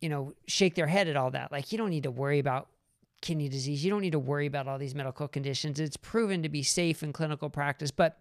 you 0.00 0.08
know, 0.08 0.32
shake 0.46 0.74
their 0.74 0.86
head 0.86 1.08
at 1.08 1.16
all 1.16 1.30
that. 1.32 1.52
Like, 1.52 1.72
you 1.72 1.78
don't 1.78 1.90
need 1.90 2.04
to 2.04 2.10
worry 2.10 2.38
about 2.38 2.68
kidney 3.20 3.48
disease. 3.48 3.84
You 3.84 3.90
don't 3.90 4.00
need 4.00 4.12
to 4.12 4.18
worry 4.18 4.46
about 4.46 4.66
all 4.66 4.78
these 4.78 4.94
medical 4.94 5.28
conditions. 5.28 5.78
It's 5.78 5.96
proven 5.96 6.42
to 6.42 6.48
be 6.48 6.62
safe 6.62 7.02
in 7.02 7.12
clinical 7.12 7.50
practice. 7.50 7.90
But 7.90 8.18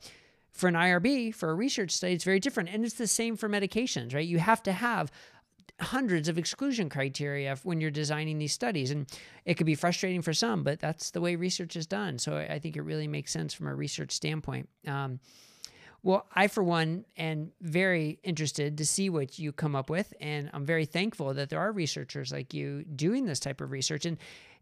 for 0.51 0.67
an 0.67 0.75
IRB, 0.75 1.33
for 1.33 1.49
a 1.49 1.53
research 1.53 1.91
study, 1.91 2.13
it's 2.13 2.23
very 2.23 2.39
different. 2.39 2.69
And 2.69 2.83
it's 2.83 2.95
the 2.95 3.07
same 3.07 3.37
for 3.37 3.47
medications, 3.47 4.13
right? 4.13 4.27
You 4.27 4.39
have 4.39 4.61
to 4.63 4.71
have 4.73 5.11
hundreds 5.79 6.27
of 6.27 6.37
exclusion 6.37 6.89
criteria 6.89 7.55
when 7.63 7.79
you're 7.79 7.91
designing 7.91 8.37
these 8.37 8.51
studies. 8.53 8.91
And 8.91 9.07
it 9.45 9.55
could 9.55 9.65
be 9.65 9.75
frustrating 9.75 10.21
for 10.21 10.33
some, 10.33 10.63
but 10.63 10.79
that's 10.79 11.11
the 11.11 11.21
way 11.21 11.35
research 11.35 11.75
is 11.75 11.87
done. 11.87 12.19
So 12.19 12.37
I 12.37 12.59
think 12.59 12.75
it 12.75 12.81
really 12.81 13.07
makes 13.07 13.31
sense 13.31 13.53
from 13.53 13.67
a 13.67 13.75
research 13.75 14.11
standpoint. 14.11 14.67
Um, 14.85 15.19
well, 16.01 16.25
I, 16.33 16.47
for 16.47 16.63
one, 16.63 17.05
am 17.17 17.51
very 17.61 18.19
interested 18.23 18.77
to 18.77 18.85
see 18.85 19.09
what 19.09 19.37
you 19.37 19.51
come 19.51 19.75
up 19.75 19.89
with. 19.89 20.13
And 20.21 20.49
I'm 20.53 20.65
very 20.65 20.85
thankful 20.85 21.33
that 21.33 21.49
there 21.49 21.59
are 21.59 21.71
researchers 21.71 22.31
like 22.31 22.53
you 22.53 22.83
doing 22.83 23.25
this 23.25 23.39
type 23.39 23.61
of 23.61 23.71
research. 23.71 24.05
And, 24.05 24.17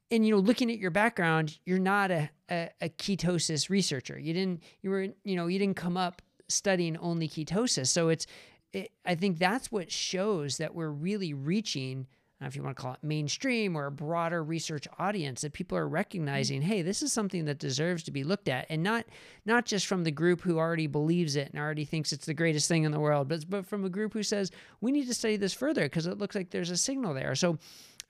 and 0.10 0.26
you 0.26 0.34
know, 0.34 0.39
looking 0.39 0.71
at 0.71 0.80
your 0.80 0.91
background, 0.91 1.60
you're 1.65 1.80
not 1.80 2.12
a, 2.12 2.30
a, 2.50 2.69
a 2.82 2.89
ketosis 2.89 3.69
researcher. 3.69 4.17
You 4.17 4.34
didn't, 4.34 4.63
you 4.82 4.89
were, 4.89 5.08
you 5.23 5.36
know, 5.36 5.47
you 5.47 5.60
didn't 5.60 5.78
come 5.78 5.97
up 5.97 6.21
studying 6.47 6.97
only 6.97 7.28
ketosis. 7.28 7.88
So 7.88 8.10
it's, 8.10 8.26
it, 8.73 8.91
I 9.06 9.15
think 9.15 9.38
that's 9.38 9.71
what 9.71 9.91
shows 9.91 10.58
that 10.58 10.73
we're 10.73 10.89
really 10.89 11.34
reaching 11.34 12.08
if 12.41 12.56
you 12.56 12.63
want 12.63 12.76
to 12.76 12.82
call 12.82 12.93
it 12.93 13.00
mainstream 13.02 13.76
or 13.76 13.88
a 13.88 13.91
broader 13.91 14.43
research 14.43 14.88
audience 15.00 15.41
that 15.41 15.54
people 15.54 15.78
are 15.78 15.88
recognizing 15.88 16.62
hey 16.62 16.82
this 16.82 17.02
is 17.02 17.12
something 17.12 17.45
that 17.45 17.58
deserves 17.58 18.04
to 18.04 18.12
be 18.12 18.23
looked 18.23 18.47
at 18.47 18.65
and 18.69 18.84
not 18.84 19.06
not 19.45 19.65
just 19.65 19.88
from 19.88 20.04
the 20.04 20.12
group 20.12 20.41
who 20.41 20.58
already 20.58 20.88
believes 20.88 21.36
it 21.36 21.50
and 21.52 21.60
already 21.60 21.86
thinks 21.86 22.13
it's 22.13 22.26
the 22.26 22.34
greatest 22.34 22.67
thing 22.67 22.84
in 22.84 22.91
the 22.91 23.00
world 23.00 23.28
but 23.28 23.50
but 23.50 23.65
from 23.65 23.84
a 23.86 23.89
group 23.89 24.13
who 24.13 24.23
says 24.23 24.52
we 24.82 24.91
need 24.91 25.08
to 25.08 25.13
study 25.13 25.38
this 25.38 25.54
further 25.54 25.84
because 25.84 26.06
it 26.06 26.17
looks 26.17 26.36
like 26.36 26.50
there's 26.50 26.71
a 26.71 26.78
signal 26.78 27.13
there 27.13 27.34
so 27.34 27.58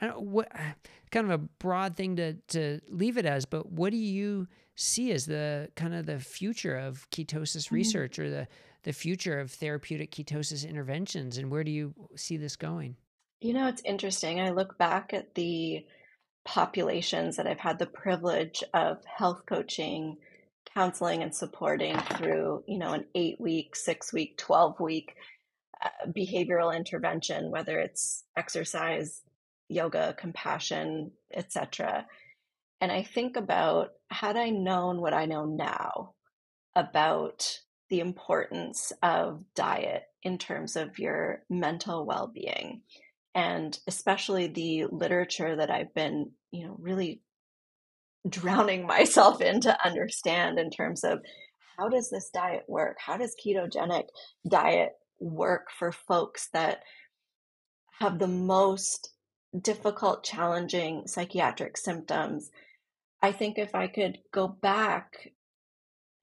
I 0.01 0.07
don't, 0.07 0.21
what 0.21 0.51
kind 1.11 1.31
of 1.31 1.31
a 1.31 1.37
broad 1.37 1.95
thing 1.95 2.17
to 2.17 2.33
to 2.33 2.81
leave 2.89 3.17
it 3.17 3.25
as 3.25 3.45
but 3.45 3.71
what 3.71 3.91
do 3.91 3.97
you 3.97 4.47
see 4.75 5.11
as 5.11 5.25
the 5.25 5.69
kind 5.75 5.95
of 5.95 6.05
the 6.05 6.19
future 6.19 6.77
of 6.77 7.09
ketosis 7.11 7.65
mm-hmm. 7.65 7.75
research 7.75 8.19
or 8.19 8.29
the 8.29 8.47
the 8.83 8.93
future 8.93 9.39
of 9.39 9.51
therapeutic 9.51 10.11
ketosis 10.11 10.67
interventions 10.67 11.37
and 11.37 11.49
where 11.49 11.63
do 11.63 11.71
you 11.71 11.93
see 12.15 12.37
this 12.37 12.55
going 12.55 12.95
you 13.39 13.53
know, 13.53 13.67
it's 13.67 13.81
interesting. 13.83 14.39
I 14.39 14.49
look 14.49 14.77
back 14.77 15.13
at 15.13 15.35
the 15.35 15.85
populations 16.45 17.35
that 17.37 17.47
I've 17.47 17.59
had 17.59 17.77
the 17.77 17.85
privilege 17.85 18.63
of 18.73 19.03
health 19.05 19.43
coaching, 19.45 20.17
counseling, 20.73 21.21
and 21.21 21.35
supporting 21.35 21.97
through, 21.99 22.63
you 22.67 22.79
know, 22.79 22.93
an 22.93 23.05
eight 23.15 23.39
week, 23.39 23.75
six 23.75 24.11
week, 24.11 24.37
12 24.37 24.79
week 24.79 25.13
uh, 25.83 26.07
behavioral 26.07 26.75
intervention, 26.75 27.51
whether 27.51 27.77
it's 27.77 28.23
exercise, 28.35 29.21
yoga, 29.69 30.15
compassion, 30.17 31.11
etc. 31.33 32.05
And 32.81 32.91
I 32.91 33.03
think 33.03 33.35
about 33.35 33.89
had 34.09 34.37
I 34.37 34.49
known 34.49 35.01
what 35.01 35.13
I 35.13 35.25
know 35.25 35.45
now 35.45 36.13
about 36.75 37.59
the 37.89 37.99
importance 37.99 38.93
of 39.03 39.43
diet 39.55 40.03
in 40.23 40.37
terms 40.37 40.75
of 40.75 40.99
your 40.99 41.43
mental 41.49 42.05
well 42.05 42.31
being 42.33 42.81
and 43.37 43.77
especially 43.85 44.47
the 44.47 44.85
literature 44.91 45.55
that 45.57 45.69
I've 45.69 45.93
been, 45.93 46.31
you 46.49 46.65
know, 46.65 46.75
really 46.79 47.21
drowning 48.27 48.87
myself 48.87 49.41
in 49.41 49.61
to 49.61 49.85
understand 49.85 50.57
in 50.57 50.71
terms 50.71 51.03
of 51.03 51.19
how 51.77 51.87
does 51.87 52.09
this 52.09 52.31
diet 52.33 52.63
work? 52.67 52.97
How 52.99 53.15
does 53.15 53.35
ketogenic 53.35 54.05
diet 54.49 54.93
work 55.19 55.67
for 55.77 55.91
folks 55.91 56.49
that 56.53 56.81
have 57.99 58.17
the 58.17 58.27
most 58.27 59.13
difficult, 59.61 60.23
challenging 60.23 61.05
psychiatric 61.05 61.77
symptoms? 61.77 62.49
I 63.21 63.31
think 63.33 63.59
if 63.59 63.75
I 63.75 63.85
could 63.85 64.17
go 64.33 64.47
back 64.47 65.31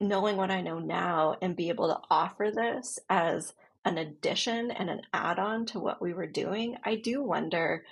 knowing 0.01 0.35
what 0.35 0.51
I 0.51 0.59
know 0.59 0.79
now 0.79 1.37
and 1.41 1.55
be 1.55 1.69
able 1.69 1.87
to 1.87 1.99
offer 2.09 2.51
this 2.53 2.99
as 3.09 3.53
an 3.85 3.99
addition 3.99 4.71
and 4.71 4.89
an 4.89 5.01
add 5.13 5.39
on 5.39 5.65
to 5.67 5.79
what 5.79 6.01
we 6.01 6.13
were 6.13 6.27
doing, 6.27 6.75
I 6.83 6.95
do 6.95 7.23
wonder 7.23 7.85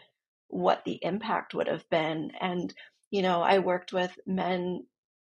what 0.47 0.84
the 0.86 0.99
impact 1.03 1.53
would 1.53 1.67
have 1.67 1.88
been. 1.89 2.32
And, 2.41 2.73
you 3.12 3.21
know, 3.21 3.41
I 3.41 3.60
worked 3.60 3.93
with 3.93 4.12
men 4.25 4.86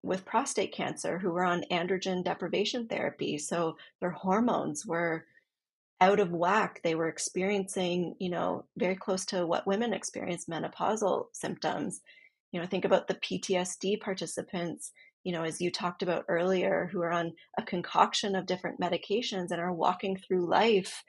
with 0.03 0.25
prostate 0.25 0.73
cancer 0.73 1.19
who 1.19 1.31
were 1.31 1.43
on 1.43 1.65
androgen 1.71 2.23
deprivation 2.23 2.87
therapy. 2.87 3.37
So 3.37 3.77
their 3.99 4.11
hormones 4.11 4.85
were 4.85 5.25
out 5.99 6.19
of 6.19 6.31
whack. 6.31 6.81
They 6.83 6.95
were 6.95 7.07
experiencing, 7.07 8.15
you 8.19 8.29
know, 8.29 8.65
very 8.77 8.95
close 8.95 9.25
to 9.27 9.45
what 9.45 9.67
women 9.67 9.93
experience 9.93 10.45
menopausal 10.45 11.27
symptoms. 11.33 12.01
You 12.51 12.59
know, 12.59 12.65
think 12.65 12.85
about 12.85 13.07
the 13.07 13.15
PTSD 13.15 14.01
participants, 14.01 14.91
you 15.23 15.31
know, 15.31 15.43
as 15.43 15.61
you 15.61 15.71
talked 15.71 16.03
about 16.03 16.25
earlier, 16.27 16.89
who 16.91 17.01
are 17.01 17.11
on 17.11 17.33
a 17.57 17.63
concoction 17.63 18.35
of 18.35 18.45
different 18.45 18.79
medications 18.79 19.51
and 19.51 19.59
are 19.59 19.73
walking 19.73 20.17
through 20.17 20.49
life 20.49 21.03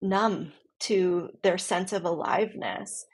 numb 0.00 0.52
to 0.80 1.30
their 1.42 1.58
sense 1.58 1.92
of 1.92 2.04
aliveness. 2.04 3.06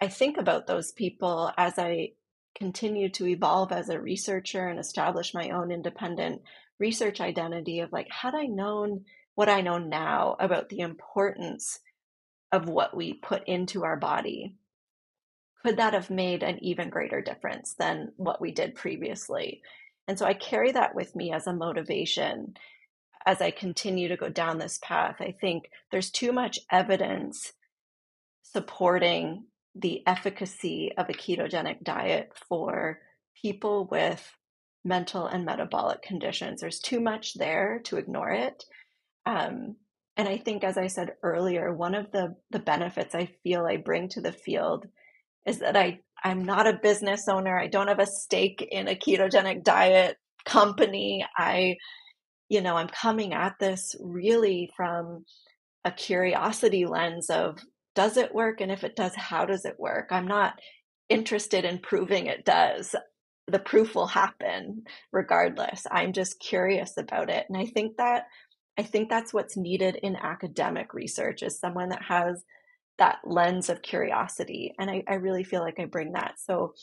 I 0.00 0.08
think 0.08 0.36
about 0.36 0.66
those 0.66 0.92
people 0.92 1.52
as 1.56 1.78
I 1.78 2.12
continue 2.56 3.08
to 3.10 3.26
evolve 3.26 3.72
as 3.72 3.88
a 3.88 4.00
researcher 4.00 4.68
and 4.68 4.78
establish 4.78 5.34
my 5.34 5.50
own 5.50 5.70
independent 5.70 6.42
research 6.78 7.20
identity 7.20 7.80
of 7.80 7.92
like, 7.92 8.08
had 8.10 8.34
I 8.34 8.46
known 8.46 9.04
what 9.34 9.48
I 9.48 9.60
know 9.60 9.78
now 9.78 10.36
about 10.40 10.68
the 10.68 10.80
importance 10.80 11.80
of 12.52 12.68
what 12.68 12.96
we 12.96 13.14
put 13.14 13.46
into 13.46 13.84
our 13.84 13.96
body, 13.96 14.54
could 15.66 15.78
that 15.78 15.94
have 15.94 16.10
made 16.10 16.44
an 16.44 16.62
even 16.62 16.90
greater 16.90 17.20
difference 17.20 17.74
than 17.76 18.12
what 18.16 18.40
we 18.40 18.52
did 18.52 18.76
previously? 18.76 19.62
And 20.06 20.16
so 20.16 20.24
I 20.24 20.32
carry 20.32 20.70
that 20.70 20.94
with 20.94 21.16
me 21.16 21.32
as 21.32 21.48
a 21.48 21.52
motivation 21.52 22.54
as 23.26 23.40
I 23.40 23.50
continue 23.50 24.06
to 24.06 24.16
go 24.16 24.28
down 24.28 24.58
this 24.58 24.78
path. 24.80 25.16
I 25.18 25.34
think 25.40 25.64
there's 25.90 26.12
too 26.12 26.30
much 26.30 26.60
evidence 26.70 27.52
supporting 28.44 29.46
the 29.74 30.06
efficacy 30.06 30.92
of 30.96 31.08
a 31.08 31.14
ketogenic 31.14 31.82
diet 31.82 32.30
for 32.48 33.00
people 33.42 33.88
with 33.90 34.36
mental 34.84 35.26
and 35.26 35.44
metabolic 35.44 36.00
conditions. 36.00 36.60
There's 36.60 36.78
too 36.78 37.00
much 37.00 37.34
there 37.34 37.80
to 37.86 37.96
ignore 37.96 38.30
it. 38.30 38.62
Um, 39.26 39.74
and 40.16 40.28
I 40.28 40.38
think, 40.38 40.62
as 40.62 40.78
I 40.78 40.86
said 40.86 41.14
earlier, 41.24 41.74
one 41.74 41.96
of 41.96 42.12
the, 42.12 42.36
the 42.52 42.60
benefits 42.60 43.16
I 43.16 43.30
feel 43.42 43.66
I 43.66 43.78
bring 43.78 44.08
to 44.10 44.20
the 44.20 44.30
field 44.30 44.86
is 45.46 45.60
that 45.60 45.76
I, 45.76 46.00
I'm 46.22 46.44
not 46.44 46.66
a 46.66 46.80
business 46.82 47.28
owner. 47.28 47.58
I 47.58 47.68
don't 47.68 47.88
have 47.88 48.00
a 48.00 48.06
stake 48.06 48.66
in 48.70 48.88
a 48.88 48.94
ketogenic 48.96 49.62
diet 49.62 50.16
company. 50.44 51.24
I, 51.36 51.76
you 52.48 52.60
know, 52.60 52.76
I'm 52.76 52.88
coming 52.88 53.32
at 53.32 53.58
this 53.58 53.94
really 54.00 54.70
from 54.76 55.24
a 55.84 55.90
curiosity 55.90 56.84
lens 56.84 57.30
of 57.30 57.58
does 57.94 58.16
it 58.16 58.34
work? 58.34 58.60
And 58.60 58.70
if 58.70 58.84
it 58.84 58.96
does, 58.96 59.14
how 59.14 59.46
does 59.46 59.64
it 59.64 59.78
work? 59.78 60.08
I'm 60.10 60.26
not 60.28 60.58
interested 61.08 61.64
in 61.64 61.78
proving 61.78 62.26
it 62.26 62.44
does. 62.44 62.94
The 63.48 63.58
proof 63.58 63.94
will 63.94 64.08
happen 64.08 64.84
regardless. 65.12 65.86
I'm 65.90 66.12
just 66.12 66.40
curious 66.40 66.98
about 66.98 67.30
it. 67.30 67.46
And 67.48 67.56
I 67.56 67.66
think 67.66 67.96
that 67.96 68.24
I 68.78 68.82
think 68.82 69.08
that's 69.08 69.32
what's 69.32 69.56
needed 69.56 69.96
in 70.02 70.16
academic 70.16 70.92
research 70.92 71.42
is 71.42 71.58
someone 71.58 71.88
that 71.88 72.02
has 72.02 72.44
that 72.98 73.18
lens 73.24 73.68
of 73.68 73.82
curiosity. 73.82 74.74
And 74.78 74.90
I, 74.90 75.04
I 75.08 75.14
really 75.14 75.44
feel 75.44 75.60
like 75.60 75.78
I 75.78 75.84
bring 75.84 76.12
that. 76.12 76.34
So 76.38 76.74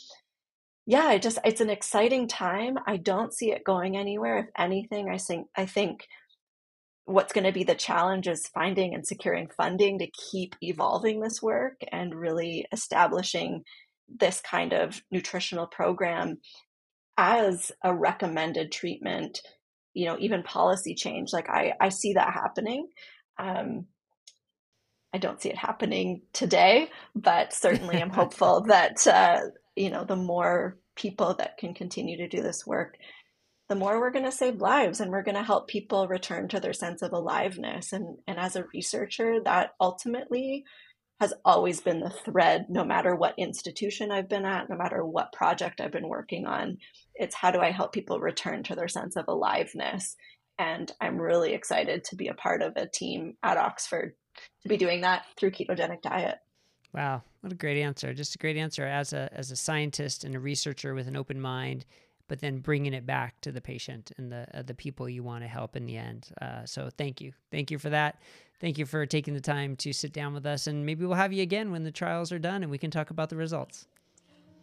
yeah, 0.85 1.05
I 1.05 1.17
just 1.17 1.39
it's 1.45 1.61
an 1.61 1.69
exciting 1.69 2.27
time. 2.27 2.77
I 2.85 2.97
don't 2.97 3.33
see 3.33 3.51
it 3.51 3.63
going 3.63 3.95
anywhere. 3.95 4.39
If 4.39 4.47
anything, 4.57 5.09
I 5.09 5.17
think 5.17 5.47
I 5.55 5.65
think 5.65 6.07
what's 7.05 7.33
going 7.33 7.45
to 7.45 7.51
be 7.51 7.63
the 7.63 7.75
challenge 7.75 8.27
is 8.27 8.47
finding 8.47 8.93
and 8.93 9.05
securing 9.05 9.49
funding 9.57 9.99
to 9.99 10.11
keep 10.31 10.55
evolving 10.61 11.19
this 11.19 11.41
work 11.41 11.75
and 11.91 12.15
really 12.15 12.65
establishing 12.71 13.63
this 14.19 14.41
kind 14.41 14.73
of 14.73 15.01
nutritional 15.11 15.67
program 15.67 16.37
as 17.17 17.71
a 17.83 17.93
recommended 17.93 18.71
treatment 18.71 19.41
you 19.93 20.05
know 20.05 20.17
even 20.19 20.43
policy 20.43 20.95
change 20.95 21.31
like 21.31 21.49
i 21.49 21.73
i 21.79 21.89
see 21.89 22.13
that 22.13 22.33
happening 22.33 22.87
um 23.37 23.85
i 25.13 25.17
don't 25.17 25.41
see 25.41 25.49
it 25.49 25.57
happening 25.57 26.21
today 26.33 26.89
but 27.15 27.53
certainly 27.53 28.01
i'm 28.01 28.09
hopeful 28.09 28.61
that 28.67 29.05
uh 29.07 29.39
you 29.75 29.89
know 29.89 30.03
the 30.03 30.15
more 30.15 30.77
people 30.95 31.33
that 31.35 31.57
can 31.57 31.73
continue 31.73 32.17
to 32.17 32.27
do 32.27 32.41
this 32.41 32.65
work 32.65 32.97
the 33.69 33.75
more 33.75 33.99
we're 33.99 34.11
going 34.11 34.25
to 34.25 34.31
save 34.31 34.61
lives 34.61 34.99
and 34.99 35.09
we're 35.09 35.23
going 35.23 35.35
to 35.35 35.43
help 35.43 35.67
people 35.67 36.07
return 36.07 36.47
to 36.49 36.59
their 36.59 36.73
sense 36.73 37.01
of 37.01 37.13
aliveness. 37.13 37.93
And, 37.93 38.17
and 38.27 38.37
as 38.37 38.55
a 38.55 38.65
researcher, 38.73 39.39
that 39.45 39.71
ultimately 39.79 40.65
has 41.19 41.33
always 41.45 41.79
been 41.79 41.99
the 41.99 42.09
thread, 42.09 42.65
no 42.69 42.83
matter 42.83 43.15
what 43.15 43.35
institution 43.37 44.11
I've 44.11 44.27
been 44.27 44.45
at, 44.45 44.69
no 44.69 44.75
matter 44.75 45.05
what 45.05 45.31
project 45.31 45.79
I've 45.79 45.91
been 45.91 46.09
working 46.09 46.45
on. 46.45 46.77
It's 47.15 47.35
how 47.35 47.51
do 47.51 47.61
I 47.61 47.71
help 47.71 47.93
people 47.93 48.19
return 48.19 48.63
to 48.63 48.75
their 48.75 48.89
sense 48.89 49.15
of 49.15 49.25
aliveness? 49.27 50.17
And 50.59 50.91
I'm 50.99 51.17
really 51.17 51.53
excited 51.53 52.03
to 52.05 52.15
be 52.15 52.27
a 52.27 52.33
part 52.33 52.61
of 52.61 52.73
a 52.75 52.87
team 52.87 53.37
at 53.41 53.57
Oxford 53.57 54.15
to 54.61 54.69
be 54.69 54.77
doing 54.77 55.01
that 55.01 55.25
through 55.37 55.51
ketogenic 55.51 56.01
diet. 56.01 56.39
Wow, 56.93 57.23
what 57.41 57.51
a 57.51 57.55
great 57.55 57.81
answer! 57.81 58.13
Just 58.13 58.35
a 58.35 58.37
great 58.37 58.57
answer 58.57 58.85
as 58.85 59.13
a 59.13 59.29
as 59.33 59.51
a 59.51 59.55
scientist 59.55 60.23
and 60.23 60.35
a 60.35 60.39
researcher 60.39 60.93
with 60.93 61.07
an 61.07 61.15
open 61.15 61.41
mind 61.41 61.85
but 62.27 62.39
then 62.39 62.59
bringing 62.59 62.93
it 62.93 63.05
back 63.05 63.39
to 63.41 63.51
the 63.51 63.61
patient 63.61 64.11
and 64.17 64.31
the 64.31 64.47
uh, 64.53 64.61
the 64.63 64.73
people 64.73 65.09
you 65.09 65.23
want 65.23 65.43
to 65.43 65.47
help 65.47 65.75
in 65.75 65.85
the 65.85 65.97
end. 65.97 66.29
Uh, 66.41 66.65
so 66.65 66.89
thank 66.97 67.21
you, 67.21 67.33
thank 67.51 67.71
you 67.71 67.77
for 67.77 67.89
that. 67.89 68.19
Thank 68.59 68.77
you 68.77 68.85
for 68.85 69.05
taking 69.05 69.33
the 69.33 69.41
time 69.41 69.75
to 69.77 69.91
sit 69.91 70.13
down 70.13 70.33
with 70.33 70.45
us, 70.45 70.67
and 70.67 70.85
maybe 70.85 71.05
we'll 71.05 71.15
have 71.15 71.33
you 71.33 71.43
again 71.43 71.71
when 71.71 71.83
the 71.83 71.91
trials 71.91 72.31
are 72.31 72.39
done 72.39 72.63
and 72.63 72.71
we 72.71 72.77
can 72.77 72.91
talk 72.91 73.09
about 73.09 73.29
the 73.29 73.35
results. 73.35 73.87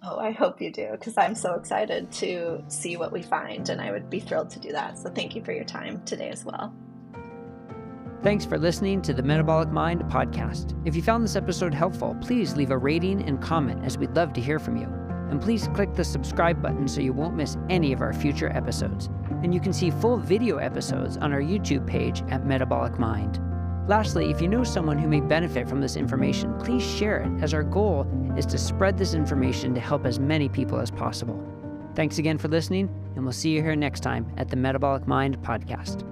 Oh, 0.03 0.19
I 0.19 0.31
hope 0.31 0.63
you 0.63 0.73
do, 0.73 0.89
because 0.93 1.19
I'm 1.19 1.35
so 1.35 1.55
excited 1.55 2.11
to 2.13 2.65
see 2.69 2.97
what 2.97 3.13
we 3.13 3.23
find, 3.23 3.69
and 3.69 3.83
I 3.83 3.93
would 3.93 4.09
be 4.09 4.19
thrilled 4.19 4.49
to 4.51 4.59
do 4.59 4.73
that. 4.73 4.99
So 4.99 5.11
thank 5.11 5.37
you 5.37 5.45
for 5.45 5.53
your 5.53 5.65
time 5.65 6.03
today 6.07 6.31
as 6.31 6.43
well. 6.43 6.75
Thanks 8.23 8.45
for 8.45 8.59
listening 8.59 9.01
to 9.03 9.15
the 9.15 9.23
Metabolic 9.23 9.71
Mind 9.71 10.03
podcast. 10.03 10.79
If 10.85 10.95
you 10.95 11.01
found 11.01 11.25
this 11.25 11.37
episode 11.37 11.73
helpful, 11.73 12.15
please 12.21 12.55
leave 12.55 12.71
a 12.71 12.77
rating 12.77 13.23
and 13.23 13.41
comment 13.41 13.83
as 13.83 13.97
we'd 13.97 14.15
love 14.15 14.35
to 14.35 14.43
hear 14.43 14.59
from 14.59 14.77
you. 14.77 14.85
And 15.31 15.41
please 15.41 15.69
click 15.69 15.95
the 15.95 16.05
subscribe 16.05 16.61
button 16.61 16.87
so 16.87 17.01
you 17.01 17.15
won't 17.15 17.35
miss 17.35 17.57
any 17.71 17.95
of 17.95 18.03
our 18.03 18.13
future 18.13 18.55
episodes. 18.55 19.09
And 19.43 19.55
you 19.55 19.61
can 19.61 19.73
see 19.73 19.91
full 19.91 20.19
video 20.19 20.59
episodes 20.59 21.17
on 21.17 21.33
our 21.33 21.41
YouTube 21.41 21.87
page 21.87 22.23
at 22.29 22.45
Metabolic 22.45 22.99
Mind. 22.99 23.41
Lastly, 23.89 24.31
if 24.31 24.43
you 24.43 24.49
know 24.49 24.65
someone 24.65 24.99
who 24.99 25.09
may 25.09 25.21
benefit 25.21 25.67
from 25.67 25.81
this 25.81 25.97
information, 25.97 26.59
please 26.59 26.85
share 26.85 27.23
it, 27.23 27.43
as 27.43 27.55
our 27.55 27.63
goal 27.63 28.07
is 28.37 28.45
to 28.47 28.59
spread 28.59 28.99
this 28.99 29.15
information 29.15 29.75
to 29.75 29.81
help 29.81 30.05
as 30.05 30.21
many 30.21 30.51
people 30.51 30.79
as 30.79 30.91
possible. 30.91 31.43
Thanks 31.95 32.19
again 32.19 32.37
for 32.37 32.49
listening, 32.49 32.91
and 33.17 33.25
we'll 33.25 33.33
see 33.33 33.51
you 33.51 33.63
here 33.63 33.77
next 33.77 34.01
time 34.01 34.31
at 34.37 34.51
the 34.51 34.57
Metabolic 34.57 35.07
Mind 35.07 35.41
podcast. 35.41 36.05